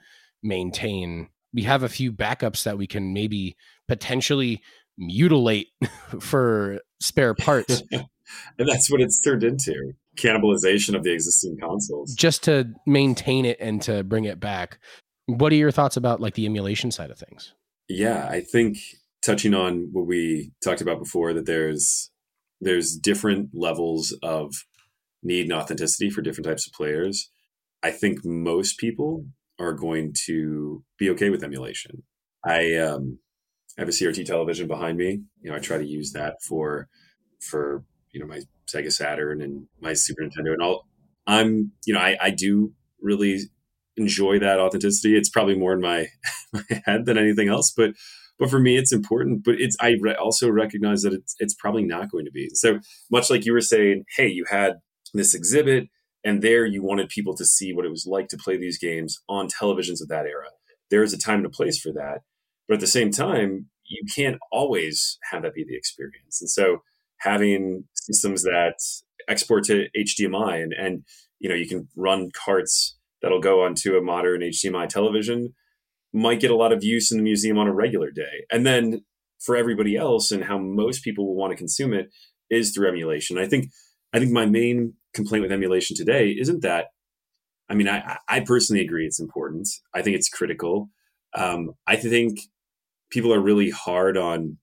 maintain 0.43 1.29
we 1.53 1.63
have 1.63 1.83
a 1.83 1.89
few 1.89 2.13
backups 2.13 2.65
that 2.65 2.79
we 2.79 2.87
can 2.87 3.13
maybe 3.13 3.57
potentially 3.89 4.63
mutilate 4.99 5.69
for 6.21 6.81
spare 7.01 7.35
parts 7.35 7.83
and 7.93 8.69
that's 8.69 8.91
what 8.91 9.01
it's 9.01 9.21
turned 9.21 9.45
into 9.45 9.95
cannibalization 10.17 10.95
of 10.95 11.05
the 11.05 11.13
existing 11.13 11.59
consoles. 11.59 12.15
just 12.15 12.43
to 12.45 12.73
maintain 12.87 13.45
it 13.45 13.59
and 13.61 13.81
to 13.83 14.03
bring 14.03 14.25
it 14.25 14.41
back. 14.41 14.79
What 15.27 15.53
are 15.53 15.57
your 15.57 15.71
thoughts 15.71 15.97
about 15.97 16.21
like 16.21 16.35
the 16.35 16.47
emulation 16.47 16.91
side 16.91 17.11
of 17.11 17.19
things? 17.19 17.55
Yeah, 17.89 18.27
I 18.29 18.41
think 18.41 18.79
touching 19.23 19.55
on 19.55 19.89
what 19.93 20.07
we 20.07 20.53
talked 20.63 20.81
about 20.81 20.99
before 20.99 21.33
that 21.35 21.47
there's 21.47 22.11
there's 22.61 22.97
different 22.97 23.51
levels 23.53 24.17
of 24.23 24.53
need 25.23 25.43
and 25.43 25.53
authenticity 25.53 26.11
for 26.11 26.23
different 26.23 26.47
types 26.47 26.67
of 26.67 26.73
players. 26.73 27.31
I 27.83 27.91
think 27.91 28.25
most 28.25 28.79
people 28.79 29.27
are 29.59 29.73
going 29.73 30.15
to 30.27 30.85
be 30.99 31.11
okay 31.11 31.31
with 31.31 31.43
emulation. 31.43 32.03
I 32.45 32.75
um, 32.77 33.19
have 33.79 33.89
a 33.89 33.93
CRT 33.93 34.25
television 34.25 34.67
behind 34.67 34.99
me. 34.99 35.23
You 35.41 35.51
know, 35.51 35.57
I 35.57 35.61
try 35.61 35.79
to 35.79 35.87
use 35.87 36.13
that 36.13 36.37
for 36.47 36.89
for 37.41 37.85
you 38.13 38.21
know 38.21 38.27
my 38.27 38.41
Sega 38.67 38.93
Saturn 38.93 39.43
and 39.43 39.67
my 39.81 39.93
Super 39.93 40.23
Nintendo 40.23 40.53
and 40.53 40.63
all. 40.63 40.87
I'm 41.27 41.73
you 41.85 41.95
know 41.95 42.01
I, 42.01 42.17
I 42.21 42.31
do 42.31 42.73
really 43.01 43.41
enjoy 43.97 44.39
that 44.39 44.61
authenticity. 44.61 45.17
It's 45.17 45.29
probably 45.29 45.57
more 45.57 45.73
in 45.73 45.81
my, 45.81 46.07
my 46.53 46.63
head 46.85 47.07
than 47.07 47.19
anything 47.19 47.49
else, 47.49 47.73
but 47.75 47.91
but 48.39 48.51
for 48.51 48.59
me 48.59 48.77
it's 48.77 48.93
important. 48.93 49.45
But 49.45 49.57
it's 49.59 49.77
I 49.81 49.97
re- 50.01 50.15
also 50.15 50.49
recognize 50.51 51.03
that 51.03 51.13
it's 51.13 51.35
it's 51.39 51.55
probably 51.55 51.85
not 51.85 52.11
going 52.11 52.25
to 52.25 52.31
be. 52.31 52.49
So 52.55 52.81
much 53.11 53.31
like 53.31 53.45
you 53.45 53.53
were 53.53 53.61
saying, 53.61 54.05
hey, 54.17 54.29
you 54.29 54.45
had 54.49 54.75
this 55.15 55.35
exhibit 55.35 55.89
and 56.25 56.43
there 56.43 56.67
you 56.67 56.83
wanted 56.83 57.09
people 57.09 57.37
to 57.37 57.45
see 57.45 57.73
what 57.73 57.87
it 57.87 57.91
was 57.91 58.07
like 58.07 58.29
to 58.29 58.37
play 58.37 58.57
these 58.57 58.79
games 58.79 59.21
on 59.29 59.49
televisions 59.49 60.03
of 60.03 60.09
that 60.09 60.27
era. 60.27 60.49
There 60.91 61.03
is 61.03 61.13
a 61.13 61.19
time 61.19 61.39
and 61.39 61.47
a 61.47 61.51
place 61.51 61.79
for 61.79 61.93
that, 61.93 62.23
but 62.69 62.75
at 62.75 62.81
the 62.81 62.87
same 62.87 63.11
time, 63.11 63.67
you 63.85 64.05
can't 64.15 64.39
always 64.51 65.19
have 65.31 65.43
that 65.43 65.55
be 65.55 65.65
the 65.65 65.77
experience. 65.77 66.41
And 66.41 66.51
so 66.51 66.83
having 67.19 67.85
systems 67.95 68.43
that 68.43 68.75
export 69.29 69.65
to 69.65 69.87
HDMI 69.97 70.63
and 70.63 70.73
and 70.73 71.05
you 71.39 71.49
know 71.49 71.55
you 71.55 71.69
can 71.69 71.89
run 71.97 72.31
carts 72.33 72.97
that'll 73.23 73.41
go 73.41 73.65
onto 73.65 73.97
a 73.97 74.03
modern 74.03 74.41
HDMI 74.41 74.89
television 74.89 75.55
might 76.17 76.41
get 76.41 76.51
a 76.51 76.57
lot 76.57 76.73
of 76.73 76.83
use 76.83 77.11
in 77.11 77.19
the 77.19 77.25
museum 77.25 77.59
on 77.59 77.69
a 77.69 77.75
regular 77.75 78.11
day. 78.11 78.45
And 78.51 78.67
then 78.67 79.05
for 79.41 79.57
everybody 79.57 79.97
else 79.97 80.31
and 80.31 80.45
how 80.45 80.59
most 80.59 81.05
people 81.05 81.27
will 81.27 81.37
want 81.37 81.53
to 81.53 81.57
consume 81.57 81.93
it 81.93 82.11
is 82.51 82.73
through 82.73 82.89
emulation. 82.89 83.39
I 83.39 83.47
think 83.47 83.71
I 84.13 84.19
think 84.19 84.33
my 84.33 84.47
main 84.47 84.95
complaint 85.15 85.43
with 85.43 85.53
emulation 85.53 85.97
today 85.97 86.31
isn't 86.31 86.63
that 86.63 86.87
I 87.69 87.75
mean 87.75 87.89
I 87.89 88.19
I 88.29 88.41
personally 88.41 88.83
agree 88.83 89.07
it's 89.07 89.21
important. 89.21 89.69
I 89.95 90.03
think 90.03 90.17
it's 90.17 90.29
critical. 90.29 90.91
Um, 91.35 91.73
I 91.87 91.97
think 91.97 92.41
people 93.11 93.33
are 93.33 93.41
really 93.41 93.71
hard 93.71 94.17
on 94.17 94.59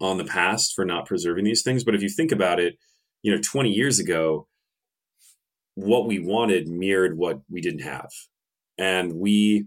on 0.00 0.18
the 0.18 0.24
past 0.24 0.74
for 0.74 0.84
not 0.84 1.06
preserving 1.06 1.44
these 1.44 1.62
things. 1.62 1.84
But 1.84 1.94
if 1.94 2.02
you 2.02 2.08
think 2.08 2.32
about 2.32 2.60
it, 2.60 2.74
you 3.22 3.34
know, 3.34 3.40
20 3.40 3.70
years 3.70 3.98
ago, 3.98 4.46
what 5.74 6.06
we 6.06 6.18
wanted 6.18 6.68
mirrored 6.68 7.16
what 7.16 7.40
we 7.48 7.60
didn't 7.60 7.82
have. 7.82 8.10
And 8.76 9.14
we, 9.14 9.66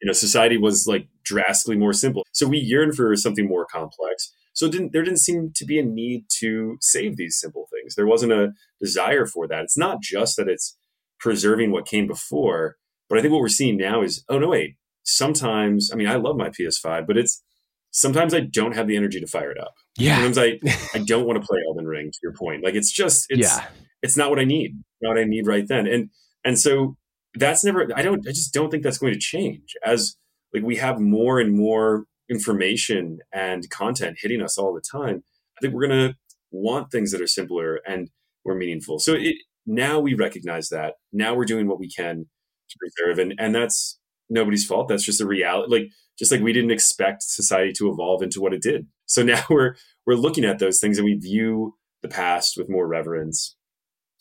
you 0.00 0.06
know, 0.06 0.12
society 0.12 0.56
was 0.56 0.86
like 0.86 1.06
drastically 1.24 1.76
more 1.76 1.92
simple. 1.92 2.24
So 2.32 2.46
we 2.46 2.58
yearned 2.58 2.94
for 2.94 3.14
something 3.16 3.46
more 3.46 3.66
complex. 3.66 4.32
So 4.52 4.66
it 4.66 4.72
didn't, 4.72 4.92
there 4.92 5.02
didn't 5.02 5.20
seem 5.20 5.52
to 5.54 5.64
be 5.64 5.78
a 5.78 5.84
need 5.84 6.24
to 6.40 6.76
save 6.80 7.16
these 7.16 7.38
simple 7.38 7.68
things. 7.72 7.94
There 7.94 8.06
wasn't 8.06 8.32
a 8.32 8.52
desire 8.80 9.26
for 9.26 9.46
that. 9.48 9.62
It's 9.62 9.78
not 9.78 10.02
just 10.02 10.36
that 10.36 10.48
it's 10.48 10.76
preserving 11.18 11.70
what 11.70 11.86
came 11.86 12.06
before, 12.06 12.76
but 13.08 13.18
I 13.18 13.20
think 13.20 13.32
what 13.32 13.40
we're 13.40 13.48
seeing 13.48 13.76
now 13.76 14.02
is, 14.02 14.24
oh 14.28 14.38
no, 14.38 14.48
wait, 14.48 14.76
sometimes, 15.02 15.90
I 15.92 15.96
mean, 15.96 16.08
I 16.08 16.16
love 16.16 16.36
my 16.36 16.48
PS5, 16.48 17.06
but 17.06 17.16
it's, 17.16 17.42
sometimes 17.90 18.34
I 18.34 18.40
don't 18.40 18.74
have 18.74 18.86
the 18.86 18.96
energy 18.96 19.20
to 19.20 19.26
fire 19.26 19.50
it 19.50 19.60
up. 19.60 19.74
Yeah. 19.98 20.16
Sometimes 20.16 20.38
I, 20.38 20.58
I 20.94 21.02
don't 21.04 21.26
want 21.26 21.40
to 21.40 21.46
play 21.46 21.58
Elden 21.68 21.86
Ring 21.86 22.10
to 22.10 22.18
your 22.22 22.32
point. 22.32 22.64
Like 22.64 22.74
it's 22.74 22.90
just, 22.90 23.26
it's, 23.28 23.56
yeah. 23.56 23.66
it's 24.02 24.16
not 24.16 24.30
what 24.30 24.38
I 24.38 24.44
need, 24.44 24.72
not 25.02 25.10
what 25.10 25.20
I 25.20 25.24
need 25.24 25.46
right 25.46 25.66
then. 25.68 25.86
And, 25.86 26.10
and 26.44 26.58
so 26.58 26.96
that's 27.34 27.64
never, 27.64 27.88
I 27.94 28.02
don't, 28.02 28.26
I 28.26 28.32
just 28.32 28.52
don't 28.52 28.70
think 28.70 28.82
that's 28.82 28.98
going 28.98 29.12
to 29.12 29.18
change 29.18 29.74
as 29.84 30.16
like 30.52 30.62
we 30.62 30.76
have 30.76 31.00
more 31.00 31.38
and 31.40 31.56
more 31.56 32.04
information 32.28 33.18
and 33.32 33.68
content 33.70 34.18
hitting 34.20 34.42
us 34.42 34.58
all 34.58 34.74
the 34.74 34.80
time. 34.80 35.22
I 35.56 35.60
think 35.60 35.74
we're 35.74 35.86
going 35.86 36.10
to 36.10 36.16
want 36.50 36.90
things 36.90 37.12
that 37.12 37.20
are 37.20 37.26
simpler 37.26 37.80
and 37.86 38.10
more 38.44 38.54
meaningful. 38.54 38.98
So 38.98 39.14
it, 39.14 39.36
now 39.66 40.00
we 40.00 40.14
recognize 40.14 40.68
that 40.70 40.94
now 41.12 41.34
we're 41.34 41.44
doing 41.44 41.68
what 41.68 41.78
we 41.78 41.88
can 41.88 42.26
to 42.70 42.76
preserve 42.78 43.18
and, 43.18 43.34
and 43.38 43.54
that's 43.54 43.98
nobody's 44.30 44.64
fault. 44.64 44.88
That's 44.88 45.04
just 45.04 45.20
a 45.20 45.26
reality. 45.26 45.70
Like, 45.70 45.90
just 46.18 46.30
like 46.30 46.40
we 46.40 46.52
didn't 46.52 46.70
expect 46.70 47.22
society 47.22 47.72
to 47.72 47.90
evolve 47.90 48.22
into 48.22 48.40
what 48.40 48.54
it 48.54 48.62
did. 48.62 48.86
So 49.06 49.22
now 49.24 49.42
we're 49.50 49.76
we're 50.06 50.14
looking 50.14 50.44
at 50.44 50.58
those 50.58 50.80
things 50.80 50.98
and 50.98 51.04
we 51.04 51.14
view 51.14 51.74
the 52.02 52.08
past 52.08 52.56
with 52.56 52.70
more 52.70 52.86
reverence. 52.86 53.56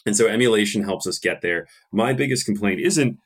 And 0.06 0.16
so 0.16 0.28
emulation 0.28 0.84
helps 0.84 1.06
us 1.08 1.20
get 1.20 1.42
there. 1.42 1.68
My 1.92 2.14
biggest 2.14 2.46
complaint 2.46 2.80
isn't 2.82 3.18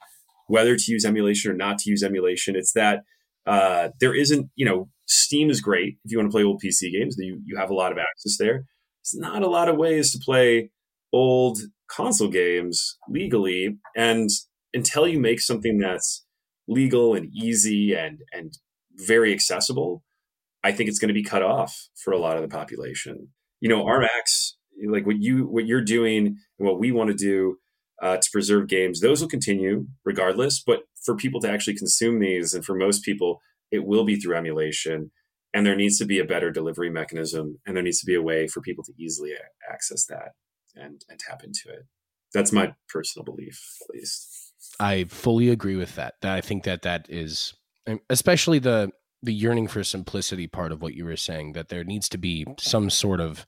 whether 0.47 0.75
to 0.75 0.91
use 0.91 1.05
emulation 1.05 1.51
or 1.51 1.55
not 1.55 1.77
to 1.79 1.89
use 1.89 2.03
emulation. 2.03 2.55
It's 2.55 2.73
that 2.73 3.03
uh, 3.45 3.89
there 3.99 4.15
isn't, 4.15 4.49
you 4.55 4.65
know, 4.65 4.89
Steam 5.05 5.49
is 5.49 5.61
great 5.61 5.97
if 6.03 6.11
you 6.11 6.17
want 6.17 6.31
to 6.31 6.35
play 6.35 6.43
old 6.43 6.61
PC 6.63 6.91
games. 6.91 7.15
You 7.17 7.41
you 7.45 7.57
have 7.57 7.69
a 7.69 7.75
lot 7.75 7.91
of 7.91 7.97
access 7.97 8.37
there. 8.37 8.65
There's 9.03 9.21
not 9.21 9.43
a 9.43 9.49
lot 9.49 9.69
of 9.69 9.77
ways 9.77 10.11
to 10.11 10.19
play 10.23 10.69
old 11.11 11.59
console 11.89 12.29
games 12.29 12.97
legally. 13.09 13.77
And 13.95 14.29
until 14.73 15.07
you 15.07 15.19
make 15.19 15.41
something 15.41 15.77
that's 15.77 16.25
legal 16.67 17.13
and 17.13 17.29
easy 17.33 17.93
and 17.93 18.19
and 18.31 18.53
very 18.95 19.33
accessible, 19.33 20.03
I 20.63 20.71
think 20.71 20.89
it's 20.89 20.99
going 20.99 21.09
to 21.09 21.13
be 21.13 21.23
cut 21.23 21.43
off 21.43 21.89
for 22.03 22.13
a 22.13 22.19
lot 22.19 22.37
of 22.37 22.41
the 22.41 22.47
population. 22.47 23.29
You 23.59 23.69
know, 23.69 23.83
RMAX, 23.83 24.53
like 24.89 25.05
what 25.05 25.21
you 25.21 25.45
what 25.45 25.65
you're 25.65 25.83
doing 25.83 26.25
and 26.27 26.67
what 26.67 26.79
we 26.79 26.91
want 26.91 27.09
to 27.09 27.15
do 27.15 27.57
uh, 28.01 28.17
to 28.17 28.29
preserve 28.31 28.67
games, 28.67 28.99
those 28.99 29.21
will 29.21 29.29
continue 29.29 29.87
regardless. 30.03 30.61
But 30.65 30.81
for 31.05 31.15
people 31.15 31.39
to 31.41 31.49
actually 31.49 31.75
consume 31.75 32.19
these, 32.19 32.53
and 32.53 32.65
for 32.65 32.75
most 32.75 33.03
people, 33.03 33.39
it 33.71 33.85
will 33.85 34.03
be 34.03 34.17
through 34.17 34.35
emulation. 34.35 35.11
And 35.55 35.65
there 35.65 35.75
needs 35.75 35.99
to 35.99 36.05
be 36.05 36.19
a 36.19 36.25
better 36.25 36.49
delivery 36.49 36.89
mechanism, 36.89 37.59
and 37.65 37.75
there 37.75 37.83
needs 37.83 37.99
to 37.99 38.07
be 38.07 38.15
a 38.15 38.21
way 38.21 38.47
for 38.47 38.59
people 38.59 38.83
to 38.85 38.93
easily 38.97 39.33
access 39.71 40.05
that 40.07 40.31
and, 40.75 41.05
and 41.07 41.19
tap 41.19 41.43
into 41.43 41.69
it. 41.69 41.85
That's 42.33 42.51
my 42.51 42.73
personal 42.89 43.23
belief, 43.23 43.61
at 43.83 43.95
least. 43.95 44.53
I 44.79 45.03
fully 45.03 45.49
agree 45.49 45.75
with 45.75 45.95
that. 45.95 46.15
I 46.23 46.41
think 46.41 46.63
that 46.63 46.81
that 46.81 47.05
is, 47.09 47.53
especially 48.09 48.59
the 48.59 48.91
the 49.21 49.33
yearning 49.33 49.67
for 49.67 49.83
simplicity 49.83 50.47
part 50.47 50.71
of 50.71 50.81
what 50.81 50.95
you 50.95 51.05
were 51.05 51.15
saying. 51.15 51.53
That 51.53 51.69
there 51.69 51.83
needs 51.83 52.09
to 52.09 52.17
be 52.17 52.45
some 52.59 52.89
sort 52.89 53.21
of. 53.21 53.45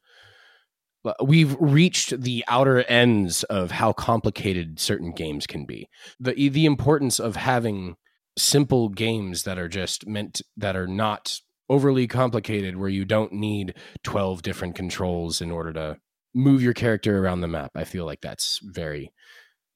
We've 1.24 1.56
reached 1.60 2.22
the 2.22 2.44
outer 2.48 2.84
ends 2.84 3.44
of 3.44 3.72
how 3.72 3.94
complicated 3.94 4.80
certain 4.80 5.12
games 5.12 5.48
can 5.48 5.66
be. 5.66 5.90
the 6.20 6.50
The 6.50 6.66
importance 6.66 7.20
of 7.20 7.36
having 7.36 7.96
simple 8.38 8.90
games 8.90 9.44
that 9.44 9.58
are 9.58 9.70
just 9.70 10.08
meant 10.08 10.42
that 10.58 10.76
are 10.76 10.88
not 10.88 11.40
overly 11.70 12.08
complicated, 12.08 12.78
where 12.78 12.90
you 12.90 13.06
don't 13.06 13.34
need 13.34 13.76
twelve 14.04 14.42
different 14.42 14.76
controls 14.76 15.42
in 15.42 15.52
order 15.52 15.74
to 15.74 15.98
move 16.34 16.62
your 16.62 16.74
character 16.74 17.20
around 17.20 17.42
the 17.42 17.48
map. 17.48 17.72
I 17.76 17.86
feel 17.86 18.06
like 18.06 18.22
that's 18.22 18.60
very 18.64 19.12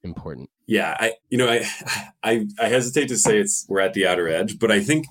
important. 0.04 0.50
Yeah, 0.68 0.96
I 1.00 1.14
you 1.30 1.38
know 1.38 1.48
I 1.48 1.66
I 2.24 2.48
I 2.60 2.68
hesitate 2.68 3.08
to 3.10 3.18
say 3.18 3.38
it's 3.40 3.66
we're 3.70 3.80
at 3.80 3.94
the 3.94 4.08
outer 4.08 4.28
edge, 4.28 4.60
but 4.60 4.72
I 4.72 4.82
think 4.82 5.06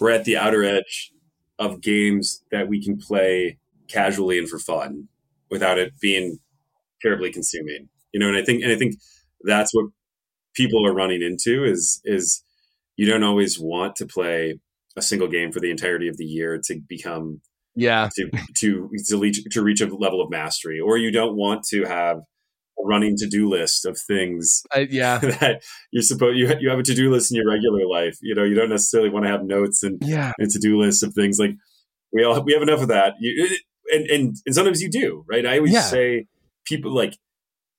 we're 0.00 0.10
at 0.10 0.24
the 0.24 0.36
outer 0.36 0.62
edge 0.64 1.12
of 1.58 1.80
games 1.80 2.44
that 2.50 2.68
we 2.68 2.82
can 2.82 2.98
play 2.98 3.58
casually 3.88 4.38
and 4.38 4.48
for 4.48 4.58
fun 4.58 5.08
without 5.52 5.78
it 5.78 5.92
being 6.00 6.38
terribly 7.00 7.30
consuming. 7.30 7.88
You 8.12 8.18
know, 8.18 8.28
and 8.28 8.36
I 8.36 8.42
think 8.42 8.62
and 8.64 8.72
I 8.72 8.76
think 8.76 8.94
that's 9.42 9.72
what 9.72 9.86
people 10.54 10.84
are 10.86 10.94
running 10.94 11.22
into 11.22 11.64
is 11.64 12.00
is 12.04 12.42
you 12.96 13.06
don't 13.06 13.22
always 13.22 13.58
want 13.60 13.94
to 13.96 14.06
play 14.06 14.58
a 14.96 15.02
single 15.02 15.28
game 15.28 15.52
for 15.52 15.60
the 15.60 15.70
entirety 15.70 16.08
of 16.08 16.16
the 16.16 16.24
year 16.24 16.60
to 16.64 16.80
become 16.88 17.40
yeah. 17.74 18.08
to 18.16 18.30
to 18.56 18.90
to 19.06 19.18
reach 19.18 19.44
to 19.50 19.62
reach 19.62 19.80
a 19.80 19.86
level 19.86 20.20
of 20.20 20.30
mastery 20.30 20.80
or 20.80 20.98
you 20.98 21.10
don't 21.10 21.36
want 21.36 21.64
to 21.64 21.84
have 21.84 22.18
a 22.18 22.84
running 22.84 23.16
to-do 23.16 23.48
list 23.48 23.86
of 23.86 23.98
things 24.06 24.62
uh, 24.74 24.84
yeah. 24.90 25.18
that 25.40 25.62
you're 25.90 26.02
supposed 26.02 26.36
you, 26.36 26.52
you 26.60 26.68
have 26.68 26.78
a 26.78 26.82
to-do 26.82 27.10
list 27.10 27.30
in 27.30 27.36
your 27.36 27.48
regular 27.48 27.86
life. 27.86 28.18
You 28.22 28.34
know 28.34 28.44
you 28.44 28.54
don't 28.54 28.70
necessarily 28.70 29.10
want 29.10 29.24
to 29.24 29.30
have 29.30 29.44
notes 29.44 29.82
and 29.82 30.02
yeah. 30.02 30.32
and 30.38 30.50
to-do 30.50 30.80
lists 30.80 31.02
of 31.02 31.14
things. 31.14 31.38
Like 31.38 31.56
we 32.12 32.24
all 32.24 32.42
we 32.42 32.52
have 32.52 32.62
enough 32.62 32.82
of 32.82 32.88
that. 32.88 33.14
You, 33.20 33.56
and, 33.92 34.06
and 34.10 34.36
and 34.46 34.54
sometimes 34.54 34.80
you 34.82 34.90
do 34.90 35.24
right 35.28 35.46
i 35.46 35.56
always 35.58 35.72
Yeah. 35.72 35.80
say 35.82 36.26
people 36.64 36.92
like 36.94 37.16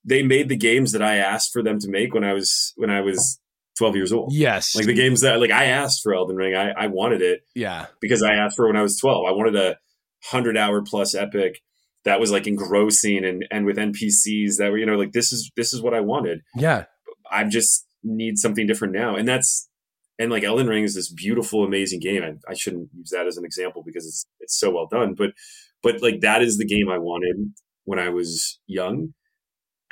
they 0.04 0.22
made 0.22 0.48
the 0.48 0.56
games 0.56 0.92
that 0.92 1.02
i 1.02 1.16
asked 1.16 1.50
for 1.52 1.62
them 1.62 1.78
to 1.80 1.88
make 1.88 2.14
when 2.14 2.24
i 2.24 2.32
was 2.32 2.72
when 2.76 2.90
i 2.90 3.00
was 3.00 3.40
12 3.78 3.96
years 3.96 4.12
old 4.12 4.32
yes 4.32 4.74
like 4.76 4.86
the 4.86 4.94
games 4.94 5.20
that 5.22 5.40
like 5.40 5.50
i 5.50 5.64
asked 5.64 6.00
for 6.02 6.14
elden 6.14 6.36
ring 6.36 6.54
i, 6.54 6.70
I 6.70 6.86
wanted 6.86 7.20
it 7.22 7.40
yeah 7.54 7.86
because 8.00 8.22
I 8.22 8.34
asked 8.34 8.56
for 8.56 8.64
it 8.66 8.68
when 8.68 8.76
I 8.76 8.82
was 8.82 8.98
12. 8.98 9.26
I 9.26 9.32
wanted 9.32 9.56
a 9.56 9.76
100 10.30 10.56
hour 10.56 10.82
plus 10.82 11.14
epic 11.14 11.60
that 12.04 12.20
was 12.20 12.30
like 12.30 12.46
engrossing 12.46 13.24
and 13.24 13.44
and 13.50 13.66
with 13.66 13.76
NPCs 13.76 14.58
that 14.58 14.70
were 14.70 14.78
you 14.78 14.86
know 14.86 14.96
like 14.96 15.12
this 15.12 15.32
is 15.32 15.50
this 15.56 15.72
is 15.74 15.82
what 15.82 15.92
I 15.94 16.00
wanted. 16.00 16.40
yeah 16.56 16.84
I 17.30 17.44
just 17.44 17.86
need 18.04 18.38
something 18.38 18.66
different 18.66 18.94
now. 18.94 19.16
And 19.16 19.26
that's 19.26 19.68
and 20.18 20.30
like 20.30 20.44
Elden 20.44 20.68
Ring 20.68 20.84
is 20.84 20.94
this 20.94 21.10
beautiful 21.12 21.64
amazing 21.64 21.98
game. 22.00 22.22
I, 22.22 22.50
I 22.50 22.54
shouldn't 22.54 22.90
use 22.96 23.10
that 23.10 23.26
as 23.26 23.36
an 23.36 23.44
example 23.44 23.82
because 23.84 24.06
it's 24.06 24.24
it's 24.40 24.56
so 24.58 24.70
well 24.70 24.86
done, 24.86 25.14
but 25.14 25.30
but 25.84 26.02
like 26.02 26.20
that 26.22 26.42
is 26.42 26.58
the 26.58 26.66
game 26.66 26.88
I 26.90 26.98
wanted 26.98 27.36
when 27.84 28.00
I 28.00 28.08
was 28.08 28.58
young. 28.66 29.14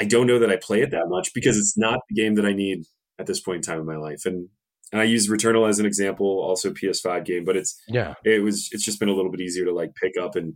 I 0.01 0.05
don't 0.05 0.27
know 0.27 0.41
that 0.41 0.51
I 0.51 0.57
play 0.57 0.81
it 0.83 0.91
that 0.91 1.07
much 1.07 1.33
because 1.35 1.57
it's 1.57 1.79
not 1.79 2.01
the 2.09 2.21
game 2.21 2.35
that 2.35 2.45
I 2.45 2.53
need 2.53 2.83
at 3.21 3.27
this 3.27 3.41
point 3.41 3.57
in 3.59 3.63
time 3.63 3.79
in 3.79 3.87
my 3.87 3.97
life. 3.97 4.27
And 4.27 4.49
and 4.91 5.01
I 5.01 5.05
use 5.05 5.29
Returnal 5.29 5.69
as 5.69 5.79
an 5.79 5.87
example, 5.87 6.27
also 6.27 6.71
PS5 6.71 7.25
game, 7.25 7.45
but 7.45 7.57
it's 7.57 7.81
yeah 7.89 8.15
it 8.25 8.43
was 8.43 8.69
it's 8.73 8.85
just 8.85 8.99
been 8.99 9.09
a 9.09 9.15
little 9.15 9.31
bit 9.31 9.41
easier 9.41 9.65
to 9.67 9.73
like 9.73 9.95
pick 9.95 10.15
up 10.21 10.35
and 10.35 10.55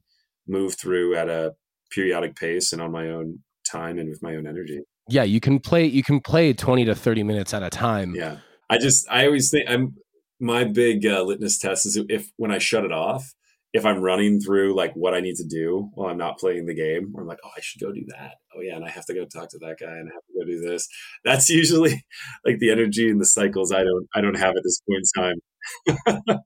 move 0.49 0.75
through 0.75 1.14
at 1.16 1.29
a 1.29 1.53
periodic 1.92 2.35
pace 2.35 2.72
and 2.72 2.83
on 2.83 2.90
my 2.90 3.09
own 3.09 3.38
time 3.70 3.99
and 3.99 4.09
with 4.09 4.22
my 4.22 4.35
own 4.35 4.46
energy. 4.46 4.81
yeah 5.09 5.22
you 5.22 5.40
can 5.40 5.59
play 5.61 5.85
you 5.85 6.03
can 6.03 6.20
play 6.20 6.53
20 6.53 6.85
to 6.85 6.94
30 6.94 7.22
minutes 7.22 7.53
at 7.55 7.62
a 7.62 7.70
time 7.70 8.14
Yeah. 8.14 8.38
I 8.68 8.79
just 8.79 9.07
I 9.09 9.27
always 9.27 9.51
think 9.51 9.68
I'm 9.70 9.94
my 10.40 10.64
big 10.64 11.07
uh, 11.07 11.22
litmus 11.22 11.59
test 11.59 11.87
is 11.87 11.99
if 12.09 12.31
when 12.37 12.51
I 12.51 12.59
shut 12.59 12.85
it 12.85 12.92
off, 12.92 13.33
if 13.77 13.85
I'm 13.85 14.01
running 14.01 14.41
through 14.41 14.75
like 14.75 14.95
what 14.95 15.12
I 15.12 15.21
need 15.21 15.37
to 15.37 15.45
do 15.45 15.91
while 15.93 16.09
I'm 16.09 16.17
not 16.17 16.39
playing 16.39 16.65
the 16.65 16.75
game, 16.75 17.12
or 17.15 17.21
I'm 17.21 17.29
like, 17.29 17.41
oh, 17.45 17.51
I 17.55 17.61
should 17.61 17.83
go 17.83 17.93
do 17.93 18.05
that. 18.09 18.37
Oh 18.57 18.62
yeah, 18.62 18.75
and 18.75 18.85
I 18.85 18.89
have 18.89 19.05
to 19.07 19.15
go 19.15 19.27
talk 19.27 19.51
to 19.51 19.59
that 19.59 19.77
guy 19.79 19.93
and 19.93 20.09
I 20.09 20.15
have 20.15 20.25
to 20.27 20.39
go 20.39 20.47
do 20.47 20.61
this. 20.61 20.89
That's 21.25 21.49
usually 21.61 22.05
like 22.45 22.59
the 22.59 22.71
energy 22.71 23.11
and 23.11 23.21
the 23.21 23.27
cycles 23.27 23.73
I 23.73 23.85
don't 23.85 24.07
I 24.15 24.23
don't 24.23 24.39
have 24.39 24.57
at 24.57 24.62
this 24.65 24.81
point 24.89 25.05
in 25.15 25.23
time. 25.23 26.39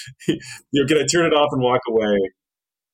you 0.26 0.38
know, 0.72 0.86
can 0.86 0.98
I 0.98 1.06
turn 1.06 1.26
it 1.26 1.34
off 1.34 1.50
and 1.52 1.62
walk 1.62 1.82
away? 1.88 2.18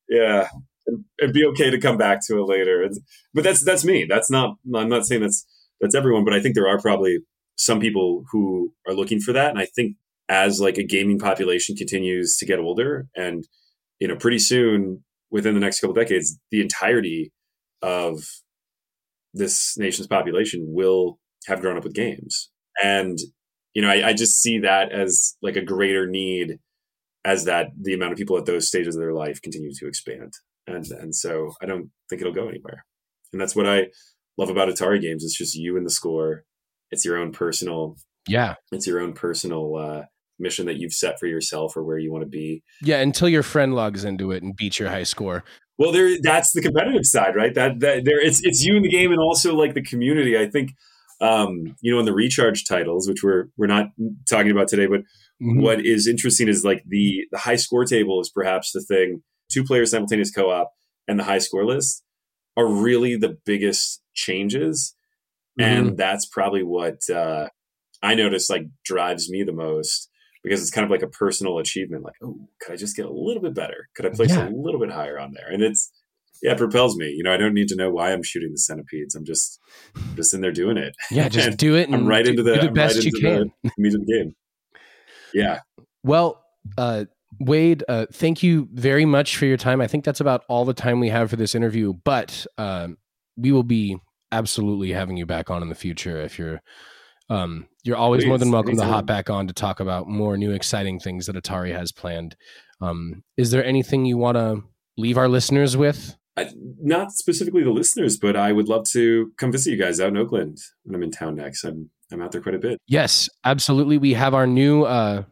Yeah. 0.08 0.48
And, 0.88 1.04
and 1.20 1.32
be 1.32 1.44
okay 1.46 1.70
to 1.70 1.80
come 1.80 1.96
back 1.96 2.20
to 2.26 2.38
it 2.38 2.44
later. 2.44 2.88
But 3.34 3.44
that's 3.44 3.64
that's 3.64 3.84
me. 3.84 4.04
That's 4.08 4.30
not 4.30 4.56
I'm 4.74 4.88
not 4.88 5.06
saying 5.06 5.20
that's 5.20 5.46
that's 5.80 5.94
everyone, 5.94 6.24
but 6.24 6.34
I 6.34 6.40
think 6.40 6.56
there 6.56 6.68
are 6.68 6.80
probably 6.80 7.18
some 7.56 7.78
people 7.78 8.24
who 8.32 8.72
are 8.88 8.94
looking 8.94 9.20
for 9.20 9.32
that. 9.32 9.50
And 9.50 9.60
I 9.60 9.66
think 9.66 9.96
as 10.28 10.60
like 10.60 10.76
a 10.76 10.82
gaming 10.82 11.20
population 11.20 11.76
continues 11.76 12.36
to 12.38 12.46
get 12.46 12.58
older 12.58 13.06
and 13.14 13.46
you 14.00 14.08
know, 14.08 14.16
pretty 14.16 14.38
soon 14.38 15.04
within 15.30 15.54
the 15.54 15.60
next 15.60 15.80
couple 15.80 15.96
of 15.96 16.02
decades, 16.02 16.38
the 16.50 16.60
entirety 16.60 17.32
of 17.82 18.24
this 19.34 19.76
nation's 19.76 20.06
population 20.06 20.64
will 20.68 21.18
have 21.46 21.60
grown 21.60 21.76
up 21.76 21.84
with 21.84 21.94
games. 21.94 22.50
And, 22.82 23.18
you 23.74 23.82
know, 23.82 23.88
I, 23.88 24.08
I 24.08 24.12
just 24.12 24.40
see 24.40 24.58
that 24.60 24.92
as 24.92 25.36
like 25.42 25.56
a 25.56 25.64
greater 25.64 26.06
need 26.06 26.58
as 27.24 27.44
that 27.44 27.68
the 27.80 27.94
amount 27.94 28.12
of 28.12 28.18
people 28.18 28.38
at 28.38 28.46
those 28.46 28.68
stages 28.68 28.94
of 28.94 29.00
their 29.00 29.14
life 29.14 29.42
continue 29.42 29.72
to 29.74 29.88
expand. 29.88 30.32
And 30.66 30.86
and 30.86 31.14
so 31.14 31.52
I 31.62 31.66
don't 31.66 31.90
think 32.08 32.20
it'll 32.20 32.32
go 32.32 32.48
anywhere. 32.48 32.84
And 33.32 33.40
that's 33.40 33.54
what 33.54 33.66
I 33.66 33.88
love 34.38 34.50
about 34.50 34.68
Atari 34.68 35.00
games. 35.00 35.24
It's 35.24 35.36
just 35.36 35.54
you 35.54 35.76
and 35.76 35.84
the 35.84 35.90
score. 35.90 36.44
It's 36.90 37.04
your 37.04 37.18
own 37.18 37.32
personal 37.32 37.96
yeah 38.28 38.54
it's 38.72 38.86
your 38.86 39.00
own 39.00 39.12
personal 39.12 39.76
uh, 39.76 40.02
mission 40.38 40.66
that 40.66 40.76
you've 40.76 40.92
set 40.92 41.18
for 41.18 41.26
yourself 41.26 41.76
or 41.76 41.82
where 41.84 41.98
you 41.98 42.12
want 42.12 42.22
to 42.22 42.28
be. 42.28 42.62
yeah 42.82 42.98
until 43.00 43.28
your 43.28 43.42
friend 43.42 43.74
logs 43.74 44.04
into 44.04 44.30
it 44.32 44.42
and 44.42 44.56
beats 44.56 44.78
your 44.78 44.88
high 44.90 45.02
score 45.04 45.44
Well, 45.78 45.92
there 45.92 46.16
that's 46.22 46.52
the 46.52 46.62
competitive 46.62 47.04
side, 47.04 47.36
right? 47.36 47.52
That 47.54 47.80
that 47.80 48.04
there 48.04 48.20
it's 48.20 48.40
it's 48.44 48.64
you 48.64 48.76
in 48.76 48.82
the 48.82 48.88
game 48.88 49.10
and 49.12 49.20
also 49.20 49.54
like 49.54 49.74
the 49.74 49.82
community. 49.82 50.38
I 50.38 50.46
think 50.48 50.70
um, 51.20 51.76
you 51.80 51.92
know, 51.92 51.98
in 51.98 52.04
the 52.04 52.12
Recharged 52.14 52.66
titles, 52.68 53.08
which 53.08 53.22
we're 53.22 53.46
we're 53.56 53.66
not 53.66 53.86
talking 54.28 54.50
about 54.50 54.68
today, 54.68 54.86
but 54.86 55.00
Mhm. 55.42 55.60
what 55.62 55.84
is 55.84 56.06
interesting 56.06 56.48
is 56.48 56.64
like 56.64 56.82
the 56.88 57.26
the 57.30 57.36
high 57.38 57.56
score 57.56 57.84
table 57.84 58.20
is 58.22 58.30
perhaps 58.30 58.72
the 58.72 58.80
thing. 58.80 59.22
Two 59.52 59.64
players 59.64 59.90
simultaneous 59.90 60.30
co-op 60.30 60.70
and 61.06 61.18
the 61.18 61.24
high 61.24 61.38
score 61.40 61.64
list 61.66 62.02
are 62.56 62.66
really 62.66 63.16
the 63.16 63.36
biggest 63.44 64.00
changes, 64.14 64.94
and 65.58 65.96
that's 65.98 66.24
probably 66.26 66.62
what 66.62 66.98
uh, 67.10 67.48
I 68.02 68.14
notice 68.14 68.48
like 68.48 68.64
drives 68.84 69.28
me 69.30 69.42
the 69.42 69.52
most 69.52 70.08
because 70.46 70.62
it's 70.62 70.70
kind 70.70 70.84
of 70.84 70.90
like 70.90 71.02
a 71.02 71.08
personal 71.08 71.58
achievement. 71.58 72.04
Like, 72.04 72.14
oh, 72.22 72.38
could 72.60 72.72
I 72.72 72.76
just 72.76 72.94
get 72.96 73.04
a 73.04 73.12
little 73.12 73.42
bit 73.42 73.52
better? 73.52 73.88
Could 73.96 74.06
I 74.06 74.10
place 74.10 74.30
Yeah. 74.30 74.48
a 74.48 74.50
little 74.50 74.78
bit 74.80 74.90
higher 74.92 75.18
on 75.18 75.32
there? 75.34 75.50
And 75.50 75.62
it's 75.62 75.90
yeah, 76.42 76.52
it 76.52 76.58
propels 76.58 76.96
me. 76.96 77.06
You 77.16 77.24
know, 77.24 77.32
I 77.32 77.36
don't 77.38 77.54
need 77.54 77.68
to 77.68 77.76
know 77.76 77.90
why 77.90 78.12
I'm 78.12 78.22
shooting 78.22 78.50
the 78.52 78.58
centipedes. 78.58 79.14
I'm 79.14 79.24
just 79.24 79.58
just 80.14 80.32
in 80.34 80.40
there 80.42 80.52
doing 80.52 80.76
it. 80.76 80.94
yeah 81.10 81.28
just 81.28 81.56
do 81.66 81.74
it 81.74 81.86
and 81.88 81.94
I'm 81.94 82.06
right 82.06 82.24
do- 82.24 82.30
into 82.30 82.42
the, 82.42 82.54
do 82.56 82.60
the 82.68 82.72
best 82.72 82.96
right 82.96 83.04
you 83.04 83.12
can 83.20 83.52
the 83.64 83.70
meat 83.78 83.94
of 83.94 84.00
the 84.06 84.12
game. 84.12 84.34
Yeah, 85.34 85.60
Well, 86.04 86.42
uh, 86.78 87.04
Wade, 87.40 87.84
uh, 87.88 88.06
thank 88.12 88.42
you 88.42 88.68
very 88.72 89.04
much 89.04 89.36
for 89.36 89.44
your 89.44 89.56
time. 89.58 89.80
I 89.82 89.86
think 89.86 90.04
that's 90.04 90.20
about 90.20 90.44
all 90.48 90.64
the 90.64 90.72
time 90.72 91.00
we 91.00 91.08
have 91.10 91.28
for 91.28 91.36
this 91.36 91.54
interview, 91.54 91.92
but 92.04 92.46
um, 92.56 92.96
we 93.36 93.52
will 93.52 93.64
be 93.64 93.98
absolutely 94.32 94.92
having 94.92 95.16
you 95.18 95.26
back 95.26 95.50
on 95.50 95.62
in 95.62 95.68
the 95.68 95.74
future 95.74 96.18
if 96.20 96.38
you're. 96.38 96.62
Um, 97.28 97.66
you're 97.84 97.96
always 97.96 98.24
more 98.24 98.38
than 98.38 98.50
welcome 98.50 98.76
to 98.76 98.84
hop 98.84 99.06
back 99.06 99.30
on 99.30 99.46
to 99.48 99.52
talk 99.52 99.80
about 99.80 100.08
more 100.08 100.36
new 100.36 100.52
exciting 100.52 101.00
things 101.00 101.26
that 101.26 101.36
Atari 101.36 101.76
has 101.76 101.92
planned. 101.92 102.36
Um, 102.80 103.24
is 103.36 103.50
there 103.50 103.64
anything 103.64 104.04
you 104.04 104.16
want 104.16 104.36
to 104.36 104.62
leave 104.96 105.18
our 105.18 105.28
listeners 105.28 105.76
with? 105.76 106.16
I, 106.36 106.50
not 106.80 107.12
specifically 107.12 107.64
the 107.64 107.70
listeners, 107.70 108.18
but 108.18 108.36
I 108.36 108.52
would 108.52 108.68
love 108.68 108.84
to 108.90 109.32
come 109.38 109.50
visit 109.50 109.70
you 109.70 109.78
guys 109.78 110.00
out 110.00 110.08
in 110.08 110.16
Oakland 110.16 110.58
when 110.84 110.94
I'm 110.94 111.02
in 111.02 111.10
town 111.10 111.36
next. 111.36 111.64
I'm 111.64 111.90
I'm 112.12 112.22
out 112.22 112.32
there 112.32 112.40
quite 112.40 112.54
a 112.54 112.58
bit. 112.58 112.78
Yes, 112.86 113.28
absolutely. 113.44 113.98
We 113.98 114.14
have 114.14 114.34
our 114.34 114.46
new, 114.46 114.84
uh, 114.84 115.24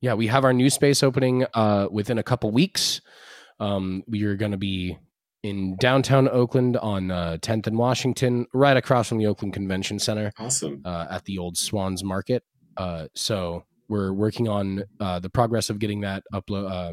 yeah, 0.00 0.14
we 0.14 0.28
have 0.28 0.44
our 0.44 0.52
new 0.52 0.70
space 0.70 1.02
opening 1.02 1.46
uh, 1.54 1.88
within 1.90 2.18
a 2.18 2.22
couple 2.22 2.50
weeks. 2.52 3.00
Um, 3.58 4.04
we 4.06 4.22
are 4.24 4.36
going 4.36 4.52
to 4.52 4.58
be 4.58 4.98
in 5.42 5.76
downtown 5.76 6.28
Oakland 6.28 6.76
on 6.76 7.10
uh, 7.10 7.38
10th 7.40 7.66
and 7.66 7.76
Washington, 7.78 8.46
right 8.54 8.76
across 8.76 9.08
from 9.08 9.18
the 9.18 9.26
Oakland 9.26 9.54
Convention 9.54 9.98
Center 9.98 10.32
Awesome. 10.38 10.82
uh, 10.84 11.06
at 11.10 11.24
the 11.24 11.38
old 11.38 11.56
Swans 11.56 12.04
Market. 12.04 12.44
Uh, 12.76 13.08
so 13.14 13.64
we're 13.88 14.12
working 14.12 14.48
on 14.48 14.84
uh, 15.00 15.18
the 15.18 15.28
progress 15.28 15.68
of 15.68 15.78
getting 15.78 16.00
that 16.02 16.22
upload 16.32 16.70
uh, 16.70 16.92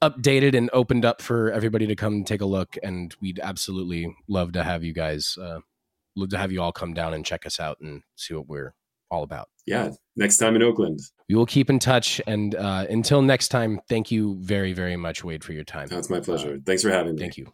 updated 0.00 0.56
and 0.56 0.70
opened 0.72 1.04
up 1.04 1.20
for 1.20 1.50
everybody 1.50 1.86
to 1.86 1.96
come 1.96 2.24
take 2.24 2.40
a 2.40 2.46
look. 2.46 2.76
And 2.82 3.14
we'd 3.20 3.40
absolutely 3.42 4.14
love 4.28 4.52
to 4.52 4.62
have 4.62 4.84
you 4.84 4.92
guys, 4.92 5.36
uh, 5.40 5.58
love 6.14 6.30
to 6.30 6.38
have 6.38 6.52
you 6.52 6.62
all 6.62 6.72
come 6.72 6.94
down 6.94 7.12
and 7.12 7.26
check 7.26 7.44
us 7.44 7.60
out 7.60 7.78
and 7.80 8.02
see 8.14 8.34
what 8.34 8.48
we're 8.48 8.74
all 9.10 9.22
about. 9.22 9.48
Yeah. 9.66 9.90
Next 10.16 10.38
time 10.38 10.56
in 10.56 10.62
Oakland. 10.62 11.00
We 11.28 11.34
will 11.34 11.46
keep 11.46 11.70
in 11.70 11.78
touch. 11.78 12.20
And 12.26 12.54
uh, 12.54 12.86
until 12.88 13.22
next 13.22 13.48
time, 13.48 13.80
thank 13.88 14.10
you 14.10 14.36
very, 14.40 14.72
very 14.72 14.96
much, 14.96 15.24
Wade, 15.24 15.42
for 15.44 15.52
your 15.52 15.64
time. 15.64 15.88
That's 15.88 16.10
my 16.10 16.20
pleasure. 16.20 16.58
Thanks 16.64 16.82
for 16.82 16.90
having 16.90 17.14
me. 17.14 17.20
Thank 17.20 17.36
you. 17.36 17.52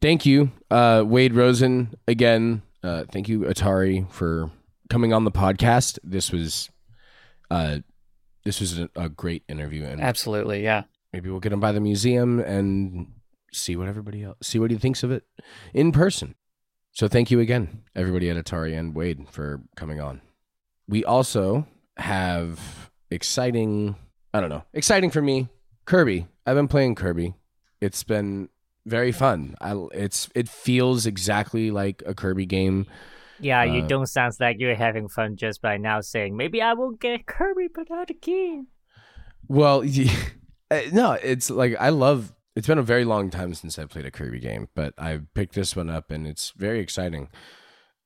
Thank 0.00 0.24
you, 0.24 0.52
uh, 0.70 1.02
Wade 1.04 1.34
Rosen. 1.34 1.94
Again, 2.06 2.62
uh, 2.84 3.04
thank 3.10 3.28
you, 3.28 3.40
Atari, 3.40 4.08
for 4.12 4.50
coming 4.88 5.12
on 5.12 5.24
the 5.24 5.32
podcast. 5.32 5.98
This 6.04 6.30
was, 6.30 6.70
uh, 7.50 7.78
this 8.44 8.60
was 8.60 8.78
a, 8.78 8.88
a 8.94 9.08
great 9.08 9.42
interview, 9.48 9.84
and 9.84 10.00
Absolutely, 10.00 10.62
yeah. 10.62 10.84
maybe 11.12 11.28
we'll 11.30 11.40
get 11.40 11.52
him 11.52 11.58
by 11.58 11.72
the 11.72 11.80
museum 11.80 12.38
and 12.38 13.08
see 13.52 13.76
what 13.76 13.88
everybody 13.88 14.22
else 14.22 14.36
see 14.42 14.58
what 14.58 14.70
he 14.70 14.76
thinks 14.76 15.02
of 15.02 15.10
it 15.10 15.24
in 15.74 15.90
person. 15.90 16.34
So 16.98 17.06
thank 17.06 17.30
you 17.30 17.38
again, 17.38 17.84
everybody 17.94 18.28
at 18.28 18.36
Atari 18.44 18.76
and 18.76 18.92
Wade 18.92 19.28
for 19.30 19.62
coming 19.76 20.00
on. 20.00 20.20
We 20.88 21.04
also 21.04 21.64
have 21.96 22.90
exciting. 23.08 23.94
I 24.34 24.40
don't 24.40 24.50
know, 24.50 24.64
exciting 24.74 25.12
for 25.12 25.22
me. 25.22 25.48
Kirby. 25.84 26.26
I've 26.44 26.56
been 26.56 26.66
playing 26.66 26.96
Kirby. 26.96 27.34
It's 27.80 28.02
been 28.02 28.48
very 28.84 29.12
fun. 29.12 29.54
I, 29.60 29.80
it's 29.92 30.28
it 30.34 30.48
feels 30.48 31.06
exactly 31.06 31.70
like 31.70 32.02
a 32.04 32.14
Kirby 32.14 32.46
game. 32.46 32.86
Yeah, 33.38 33.62
you 33.62 33.84
Uh, 33.84 33.86
don't 33.86 34.06
sound 34.08 34.34
like 34.40 34.56
you're 34.58 34.74
having 34.74 35.06
fun 35.08 35.36
just 35.36 35.62
by 35.62 35.76
now 35.76 36.00
saying 36.00 36.36
maybe 36.36 36.60
I 36.60 36.72
will 36.72 36.90
get 36.90 37.26
Kirby 37.26 37.68
but 37.72 37.88
not 37.88 38.10
again. 38.10 38.66
Well, 39.46 39.84
uh, 40.72 40.80
no, 40.92 41.12
it's 41.12 41.48
like 41.48 41.76
I 41.78 41.90
love. 41.90 42.34
It's 42.58 42.66
been 42.66 42.76
a 42.76 42.82
very 42.82 43.04
long 43.04 43.30
time 43.30 43.54
since 43.54 43.78
I 43.78 43.84
played 43.84 44.04
a 44.04 44.10
Kirby 44.10 44.40
game, 44.40 44.68
but 44.74 44.92
I 44.98 45.20
picked 45.32 45.54
this 45.54 45.76
one 45.76 45.88
up 45.88 46.10
and 46.10 46.26
it's 46.26 46.50
very 46.56 46.80
exciting. 46.80 47.28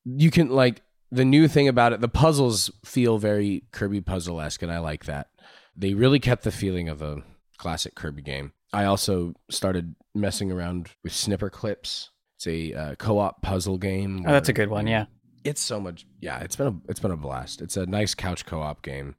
You 0.04 0.30
can 0.30 0.50
like 0.50 0.82
the 1.10 1.24
new 1.24 1.48
thing 1.48 1.68
about 1.68 1.94
it. 1.94 2.02
The 2.02 2.08
puzzles 2.08 2.70
feel 2.84 3.16
very 3.16 3.64
Kirby 3.72 4.02
puzzle 4.02 4.42
esque, 4.42 4.60
and 4.60 4.70
I 4.70 4.78
like 4.78 5.06
that. 5.06 5.30
They 5.74 5.94
really 5.94 6.18
kept 6.18 6.44
the 6.44 6.50
feeling 6.50 6.90
of 6.90 7.00
a 7.00 7.22
classic 7.56 7.94
Kirby 7.94 8.20
game. 8.20 8.52
I 8.74 8.84
also 8.84 9.32
started 9.50 9.94
messing 10.14 10.52
around 10.52 10.90
with 11.02 11.14
Snipperclips. 11.14 12.10
It's 12.36 12.46
a 12.46 12.74
uh, 12.74 12.94
co-op 12.96 13.40
puzzle 13.40 13.78
game. 13.78 14.26
Oh, 14.28 14.32
that's 14.32 14.50
a 14.50 14.52
good 14.52 14.68
one, 14.68 14.86
yeah. 14.86 15.06
it's 15.44 15.62
so 15.62 15.80
much 15.80 16.06
yeah 16.20 16.38
it's 16.40 16.56
been 16.56 16.66
a 16.66 16.74
it's 16.88 17.00
been 17.00 17.10
a 17.10 17.16
blast 17.16 17.60
it's 17.60 17.76
a 17.76 17.86
nice 17.86 18.14
couch 18.14 18.46
co-op 18.46 18.82
game 18.82 19.16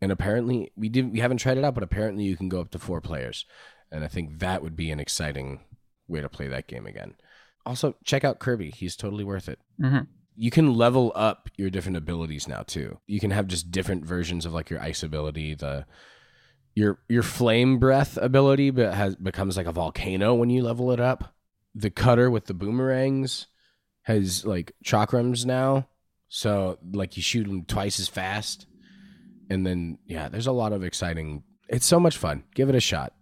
and 0.00 0.12
apparently 0.12 0.70
we 0.76 0.88
didn't 0.88 1.12
we 1.12 1.20
haven't 1.20 1.38
tried 1.38 1.58
it 1.58 1.64
out 1.64 1.74
but 1.74 1.82
apparently 1.82 2.24
you 2.24 2.36
can 2.36 2.48
go 2.48 2.60
up 2.60 2.70
to 2.70 2.78
four 2.78 3.00
players 3.00 3.46
and 3.90 4.04
i 4.04 4.08
think 4.08 4.38
that 4.38 4.62
would 4.62 4.76
be 4.76 4.90
an 4.90 5.00
exciting 5.00 5.60
way 6.08 6.20
to 6.20 6.28
play 6.28 6.46
that 6.46 6.68
game 6.68 6.86
again. 6.86 7.14
Also 7.64 7.96
check 8.04 8.22
out 8.22 8.38
kirby. 8.38 8.70
He's 8.70 8.94
totally 8.94 9.24
worth 9.24 9.48
it. 9.48 9.58
Hmm 9.80 9.98
you 10.36 10.50
can 10.50 10.74
level 10.74 11.12
up 11.14 11.48
your 11.56 11.70
different 11.70 11.96
abilities 11.96 12.46
now 12.46 12.62
too. 12.62 12.98
You 13.06 13.18
can 13.18 13.30
have 13.30 13.46
just 13.46 13.70
different 13.70 14.04
versions 14.04 14.44
of 14.44 14.52
like 14.52 14.70
your 14.70 14.80
ice 14.80 15.02
ability 15.02 15.54
the 15.54 15.86
your 16.74 17.00
your 17.08 17.22
flame 17.22 17.78
breath 17.78 18.18
ability 18.18 18.70
but 18.70 18.94
has 18.94 19.16
becomes 19.16 19.56
like 19.56 19.66
a 19.66 19.72
volcano 19.72 20.34
when 20.34 20.50
you 20.50 20.62
level 20.62 20.92
it 20.92 21.00
up. 21.00 21.34
The 21.74 21.90
cutter 21.90 22.30
with 22.30 22.46
the 22.46 22.54
boomerangs 22.54 23.46
has 24.02 24.44
like 24.44 24.72
chakrams 24.84 25.46
now. 25.46 25.88
So 26.28 26.78
like 26.92 27.16
you 27.16 27.22
shoot 27.22 27.44
them 27.44 27.64
twice 27.64 27.98
as 27.98 28.08
fast. 28.08 28.66
And 29.48 29.66
then 29.66 29.98
yeah 30.04 30.28
there's 30.28 30.46
a 30.46 30.52
lot 30.52 30.72
of 30.72 30.84
exciting 30.84 31.44
it's 31.68 31.86
so 31.86 31.98
much 31.98 32.18
fun. 32.18 32.44
Give 32.54 32.68
it 32.68 32.74
a 32.74 32.80
shot 32.80 33.14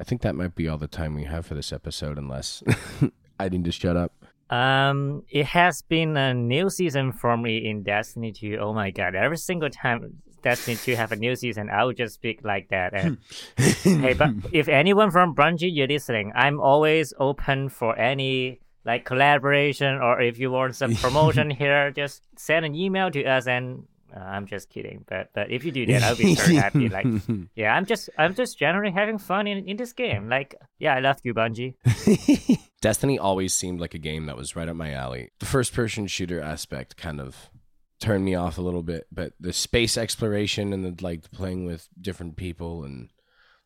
i 0.00 0.04
think 0.04 0.22
that 0.22 0.34
might 0.34 0.54
be 0.54 0.66
all 0.66 0.78
the 0.78 0.88
time 0.88 1.14
we 1.14 1.24
have 1.24 1.44
for 1.46 1.54
this 1.54 1.72
episode 1.72 2.18
unless 2.18 2.62
i 3.38 3.48
need 3.48 3.64
to 3.64 3.72
shut 3.72 3.96
up 3.96 4.12
Um, 4.50 5.22
it 5.30 5.46
has 5.54 5.82
been 5.82 6.16
a 6.16 6.34
new 6.34 6.70
season 6.70 7.12
for 7.12 7.36
me 7.36 7.54
in 7.70 7.84
Destiny 7.84 8.32
2. 8.32 8.58
Oh 8.58 8.72
my 8.74 8.90
god, 8.90 9.14
every 9.14 9.38
single 9.38 9.70
time 9.70 9.98
Destiny 10.42 10.74
2 10.76 10.96
have 10.96 11.12
a 11.12 11.16
new 11.16 11.36
season, 11.36 11.70
I 11.70 11.84
would 11.84 11.96
just 11.96 12.14
speak 12.18 12.40
like 12.42 12.66
that. 12.74 12.90
And 12.92 13.18
hey, 14.02 14.14
but 14.14 14.30
if 14.50 14.66
anyone 14.66 15.12
from 15.12 15.36
Bungie 15.38 15.70
you're 15.72 15.86
listening, 15.86 16.32
I'm 16.34 16.58
always 16.58 17.14
open 17.20 17.68
for 17.68 17.94
any 17.96 18.58
like 18.84 19.04
collaboration 19.04 20.00
or 20.02 20.20
if 20.20 20.40
you 20.42 20.50
want 20.50 20.74
some 20.74 20.96
promotion 20.96 21.50
here, 21.62 21.92
just 21.94 22.22
send 22.36 22.66
an 22.66 22.74
email 22.74 23.08
to 23.12 23.22
us 23.22 23.46
and 23.46 23.86
uh, 24.14 24.20
I'm 24.20 24.46
just 24.46 24.70
kidding. 24.70 25.04
But 25.08 25.30
but 25.34 25.50
if 25.50 25.64
you 25.64 25.72
do 25.72 25.86
that, 25.86 26.02
I'll 26.02 26.16
be 26.16 26.34
very 26.36 26.56
happy. 26.56 26.88
Like 26.88 27.06
yeah, 27.54 27.74
I'm 27.74 27.86
just 27.86 28.10
I'm 28.18 28.34
just 28.34 28.58
generally 28.58 28.92
having 28.92 29.18
fun 29.18 29.46
in, 29.46 29.68
in 29.68 29.76
this 29.76 29.92
game. 29.92 30.28
Like 30.28 30.54
yeah, 30.78 30.94
I 30.94 31.00
love 31.00 31.18
you, 31.22 31.34
Bungie. 31.34 31.74
Destiny 32.80 33.18
always 33.18 33.52
seemed 33.54 33.80
like 33.80 33.94
a 33.94 33.98
game 33.98 34.26
that 34.26 34.36
was 34.36 34.56
right 34.56 34.68
up 34.68 34.76
my 34.76 34.92
alley. 34.92 35.30
The 35.38 35.46
first 35.46 35.72
person 35.74 36.06
shooter 36.06 36.40
aspect 36.40 36.96
kind 36.96 37.20
of 37.20 37.50
turned 38.00 38.24
me 38.24 38.34
off 38.34 38.56
a 38.56 38.62
little 38.62 38.82
bit, 38.82 39.06
but 39.12 39.34
the 39.38 39.52
space 39.52 39.98
exploration 39.98 40.72
and 40.72 40.84
the 40.84 41.04
like 41.04 41.30
playing 41.30 41.66
with 41.66 41.88
different 42.00 42.36
people 42.36 42.84
and 42.84 43.10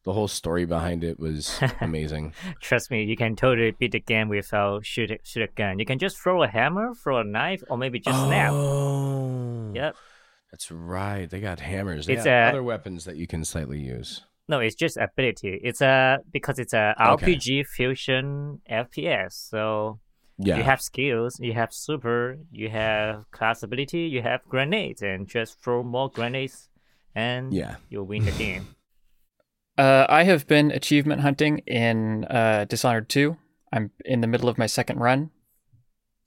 the 0.04 0.12
whole 0.12 0.28
story 0.28 0.66
behind 0.66 1.02
it 1.02 1.18
was 1.18 1.59
amazing. 1.80 2.35
Trust 2.61 2.90
me, 2.90 3.04
you 3.04 3.16
can 3.16 3.37
totally 3.37 3.70
beat 3.70 3.92
the 3.92 4.00
game 4.00 4.28
without 4.28 4.85
shoot 4.85 5.11
a, 5.11 5.18
shoot 5.22 5.42
a 5.42 5.46
gun. 5.54 5.78
You 5.78 5.87
can 5.87 5.98
just 5.98 6.18
throw 6.18 6.42
a 6.42 6.48
hammer, 6.48 6.92
throw 6.94 7.18
a 7.18 7.24
knife, 7.24 7.62
or 7.70 7.78
maybe 7.78 8.00
just 8.00 8.18
snap. 8.18 8.52
Oh, 8.52 9.72
Yep. 9.74 9.96
That's 10.55 10.71
right. 10.71 11.29
They 11.29 11.40
got 11.40 11.59
hammers. 11.59 12.07
They 12.07 12.12
It's 12.14 12.27
a- 12.27 12.31
other 12.51 12.62
weapons 12.62 13.07
that 13.07 13.17
you 13.17 13.27
can 13.27 13.45
slightly 13.45 13.81
use. 13.81 14.25
No, 14.49 14.61
it's 14.61 14.77
just 14.77 14.97
ability. 14.97 15.59
It's 15.64 15.81
a 15.81 16.21
because 16.31 16.61
it's 16.61 16.73
a 16.73 16.95
Okay. 17.01 17.33
RPG 17.35 17.64
fusion 17.64 18.61
FPS. 18.71 19.33
So 19.51 19.99
Yeah. 20.38 20.57
you 20.59 20.62
have 20.62 20.81
skills, 20.81 21.40
you 21.40 21.55
have 21.55 21.73
super, 21.73 22.38
you 22.53 22.69
have 22.69 23.29
class 23.33 23.64
ability, 23.64 24.03
you 24.03 24.23
have 24.23 24.45
grenades, 24.49 25.03
and 25.03 25.27
just 25.27 25.61
throw 25.61 25.83
more 25.83 26.09
grenades, 26.09 26.69
and 27.17 27.53
yeah. 27.53 27.77
you'll 27.88 28.07
win 28.07 28.25
the 28.25 28.31
game. 28.47 28.69
Uh, 29.77 30.07
I 30.09 30.23
have 30.23 30.47
been 30.47 30.71
achievement 30.71 31.23
hunting 31.23 31.59
in 31.67 32.27
uh, 32.27 32.64
Dishonored 32.69 33.09
2. 33.09 33.37
I'm 33.73 33.90
in 34.05 34.21
the 34.21 34.29
middle 34.29 34.49
of 34.49 34.57
my 34.57 34.67
second 34.69 35.01
run. 35.01 35.33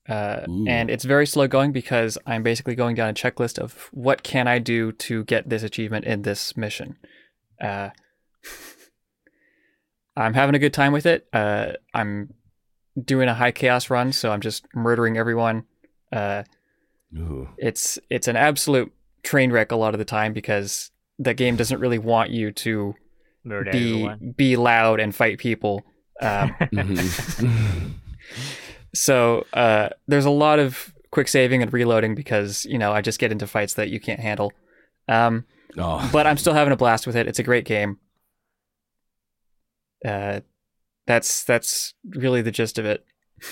Uh, 0.10 0.46
and 0.68 0.90
it's 0.90 1.04
very 1.04 1.28
slow 1.28 1.48
going 1.48 1.72
because 1.74 2.18
I'm 2.26 2.42
basically 2.42 2.76
going 2.76 2.96
down 2.96 3.10
a 3.10 3.14
checklist 3.14 3.60
of 3.60 3.90
what 3.92 4.24
can 4.24 4.48
I 4.48 4.58
do 4.60 4.92
to 4.94 5.24
get 5.26 5.50
this 5.50 5.64
achievement 5.64 6.06
in 6.06 6.22
this 6.22 6.56
mission. 6.56 6.96
Uh, 7.62 7.90
I'm 10.16 10.34
having 10.34 10.56
a 10.56 10.60
good 10.60 10.74
time 10.74 10.94
with 10.94 11.06
it. 11.06 11.28
Uh, 11.34 11.74
I'm 11.94 12.34
doing 13.04 13.28
a 13.30 13.34
high 13.36 13.52
chaos 13.52 13.90
run, 13.90 14.12
so 14.14 14.32
I'm 14.32 14.42
just 14.42 14.66
murdering 14.74 15.18
everyone. 15.18 15.66
Uh, 16.12 16.44
it's 17.58 18.00
it's 18.10 18.28
an 18.28 18.36
absolute 18.36 18.92
train 19.24 19.52
wreck 19.52 19.72
a 19.72 19.76
lot 19.76 19.94
of 19.94 20.00
the 20.00 20.06
time 20.06 20.34
because 20.34 20.92
the 21.20 21.34
game 21.34 21.56
doesn't 21.56 21.80
really 21.80 22.00
want 22.00 22.30
you 22.32 22.52
to 22.52 22.96
Murder 23.44 23.72
be 23.72 23.92
everyone. 24.04 24.34
be 24.38 24.56
loud 24.56 25.00
and 25.00 25.14
fight 25.16 25.38
people. 25.38 25.84
Um, 26.22 26.56
Mhm. 26.72 27.94
so 28.94 29.46
uh, 29.54 29.90
there's 30.08 30.26
a 30.26 30.30
lot 30.30 30.60
of 30.60 30.94
quick 31.12 31.28
saving 31.28 31.62
and 31.62 31.72
reloading 31.74 32.16
because 32.16 32.66
you 32.66 32.78
know 32.78 32.92
I 32.92 33.02
just 33.02 33.20
get 33.20 33.32
into 33.32 33.48
fights 33.48 33.74
that 33.76 33.90
you 33.90 34.00
can't 34.00 34.20
handle. 34.20 34.52
Um, 35.08 35.46
oh. 35.78 36.08
but 36.12 36.28
I'm 36.28 36.38
still 36.38 36.54
having 36.54 36.74
a 36.74 36.78
blast 36.78 37.08
with 37.08 37.16
it. 37.16 37.28
It's 37.28 37.40
a 37.40 37.44
great 37.44 37.66
game. 37.66 37.98
Uh, 40.06 40.42
that's 41.06 41.44
that's 41.44 41.94
really 42.10 42.42
the 42.42 42.52
gist 42.52 42.78
of 42.80 42.86
it. 42.86 43.06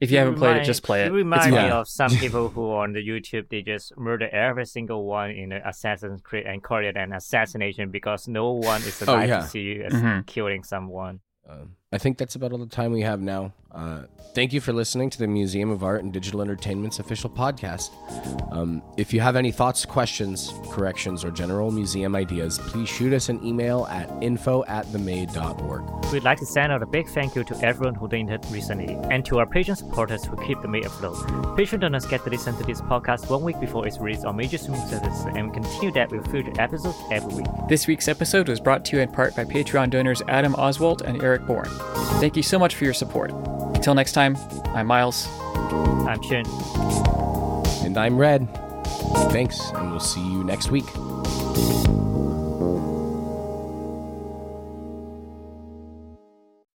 If 0.00 0.10
you 0.10 0.18
haven't 0.18 0.34
played 0.34 0.56
it, 0.58 0.64
just 0.64 0.82
play 0.82 1.02
it. 1.04 1.06
You 1.06 1.12
remind 1.12 1.52
me 1.52 1.56
Yeah. 1.56 1.78
of 1.78 1.88
some 1.88 2.10
people 2.10 2.50
who 2.50 2.72
on 2.72 2.92
the 2.92 2.98
YouTube 3.00 3.48
they 3.48 3.62
just 3.62 3.96
murder 3.96 4.28
every 4.28 4.66
single 4.66 5.06
one 5.06 5.30
in 5.30 5.48
the 5.50 5.66
Assassin's 5.66 6.20
Creed 6.20 6.44
and 6.46 6.62
call 6.62 6.84
it 6.84 6.96
an 6.96 7.12
assassination 7.14 7.90
because 7.90 8.28
no 8.28 8.50
one 8.52 8.82
is 8.82 9.02
Oh, 9.06 9.14
alive 9.14 9.28
yeah. 9.28 9.40
to 9.40 9.46
see 9.46 9.60
you 9.60 9.84
as 9.84 9.92
Mhm. 9.94 10.26
killing 10.26 10.62
someone. 10.64 11.20
Um, 11.48 11.76
I 11.94 11.98
think 11.98 12.18
that's 12.18 12.34
about 12.34 12.50
all 12.50 12.58
the 12.58 12.66
time 12.66 12.90
we 12.90 13.02
have 13.02 13.20
now. 13.20 13.52
Uh, 13.70 14.02
thank 14.34 14.52
you 14.52 14.60
for 14.60 14.72
listening 14.72 15.10
to 15.10 15.18
the 15.18 15.28
Museum 15.28 15.70
of 15.70 15.84
Art 15.84 16.02
and 16.02 16.12
Digital 16.12 16.42
Entertainment's 16.42 16.98
official 16.98 17.30
podcast. 17.30 17.90
Um, 18.52 18.82
if 18.96 19.12
you 19.12 19.20
have 19.20 19.36
any 19.36 19.52
thoughts, 19.52 19.84
questions, 19.84 20.52
corrections, 20.70 21.24
or 21.24 21.30
general 21.30 21.70
museum 21.70 22.16
ideas, 22.16 22.58
please 22.58 22.88
shoot 22.88 23.12
us 23.12 23.28
an 23.28 23.44
email 23.44 23.86
at 23.86 24.10
info 24.20 24.64
at 24.66 24.86
themade.org. 24.86 26.12
We'd 26.12 26.24
like 26.24 26.38
to 26.38 26.46
send 26.46 26.72
out 26.72 26.82
a 26.82 26.86
big 26.86 27.08
thank 27.08 27.36
you 27.36 27.44
to 27.44 27.64
everyone 27.64 27.94
who 27.94 28.08
donated 28.08 28.44
recently 28.50 28.94
and 29.10 29.24
to 29.26 29.38
our 29.38 29.46
Patreon 29.46 29.76
supporters 29.76 30.24
who 30.24 30.36
keep 30.44 30.60
the 30.62 30.68
Made 30.68 30.86
afloat. 30.86 31.56
Patron 31.56 31.80
donors 31.80 32.06
get 32.06 32.24
to 32.24 32.30
listen 32.30 32.56
to 32.56 32.64
this 32.64 32.80
podcast 32.80 33.30
one 33.30 33.42
week 33.42 33.60
before 33.60 33.86
it's 33.86 33.98
released 33.98 34.24
on 34.24 34.36
major 34.36 34.58
streaming 34.58 34.86
services, 34.86 35.26
and 35.26 35.48
we 35.48 35.54
continue 35.54 35.92
that 35.92 36.10
with 36.10 36.28
future 36.28 36.52
episodes 36.58 36.98
every 37.12 37.34
week. 37.34 37.46
This 37.68 37.86
week's 37.86 38.08
episode 38.08 38.48
was 38.48 38.58
brought 38.58 38.84
to 38.86 38.96
you 38.96 39.02
in 39.02 39.10
part 39.10 39.36
by 39.36 39.44
Patreon 39.44 39.90
donors 39.90 40.22
Adam 40.28 40.54
Oswald 40.54 41.02
and 41.02 41.22
Eric 41.22 41.46
Bourne. 41.46 41.70
Thank 42.20 42.36
you 42.36 42.42
so 42.42 42.58
much 42.58 42.74
for 42.74 42.84
your 42.84 42.94
support. 42.94 43.32
Until 43.74 43.94
next 43.94 44.12
time, 44.12 44.36
I'm 44.74 44.86
Miles. 44.86 45.28
I'm 46.06 46.20
Chin. 46.22 46.46
And 47.84 47.98
I'm 47.98 48.16
Red. 48.16 48.48
Thanks, 49.30 49.70
and 49.72 49.90
we'll 49.90 50.00
see 50.00 50.22
you 50.22 50.44
next 50.44 50.70
week. 50.70 50.86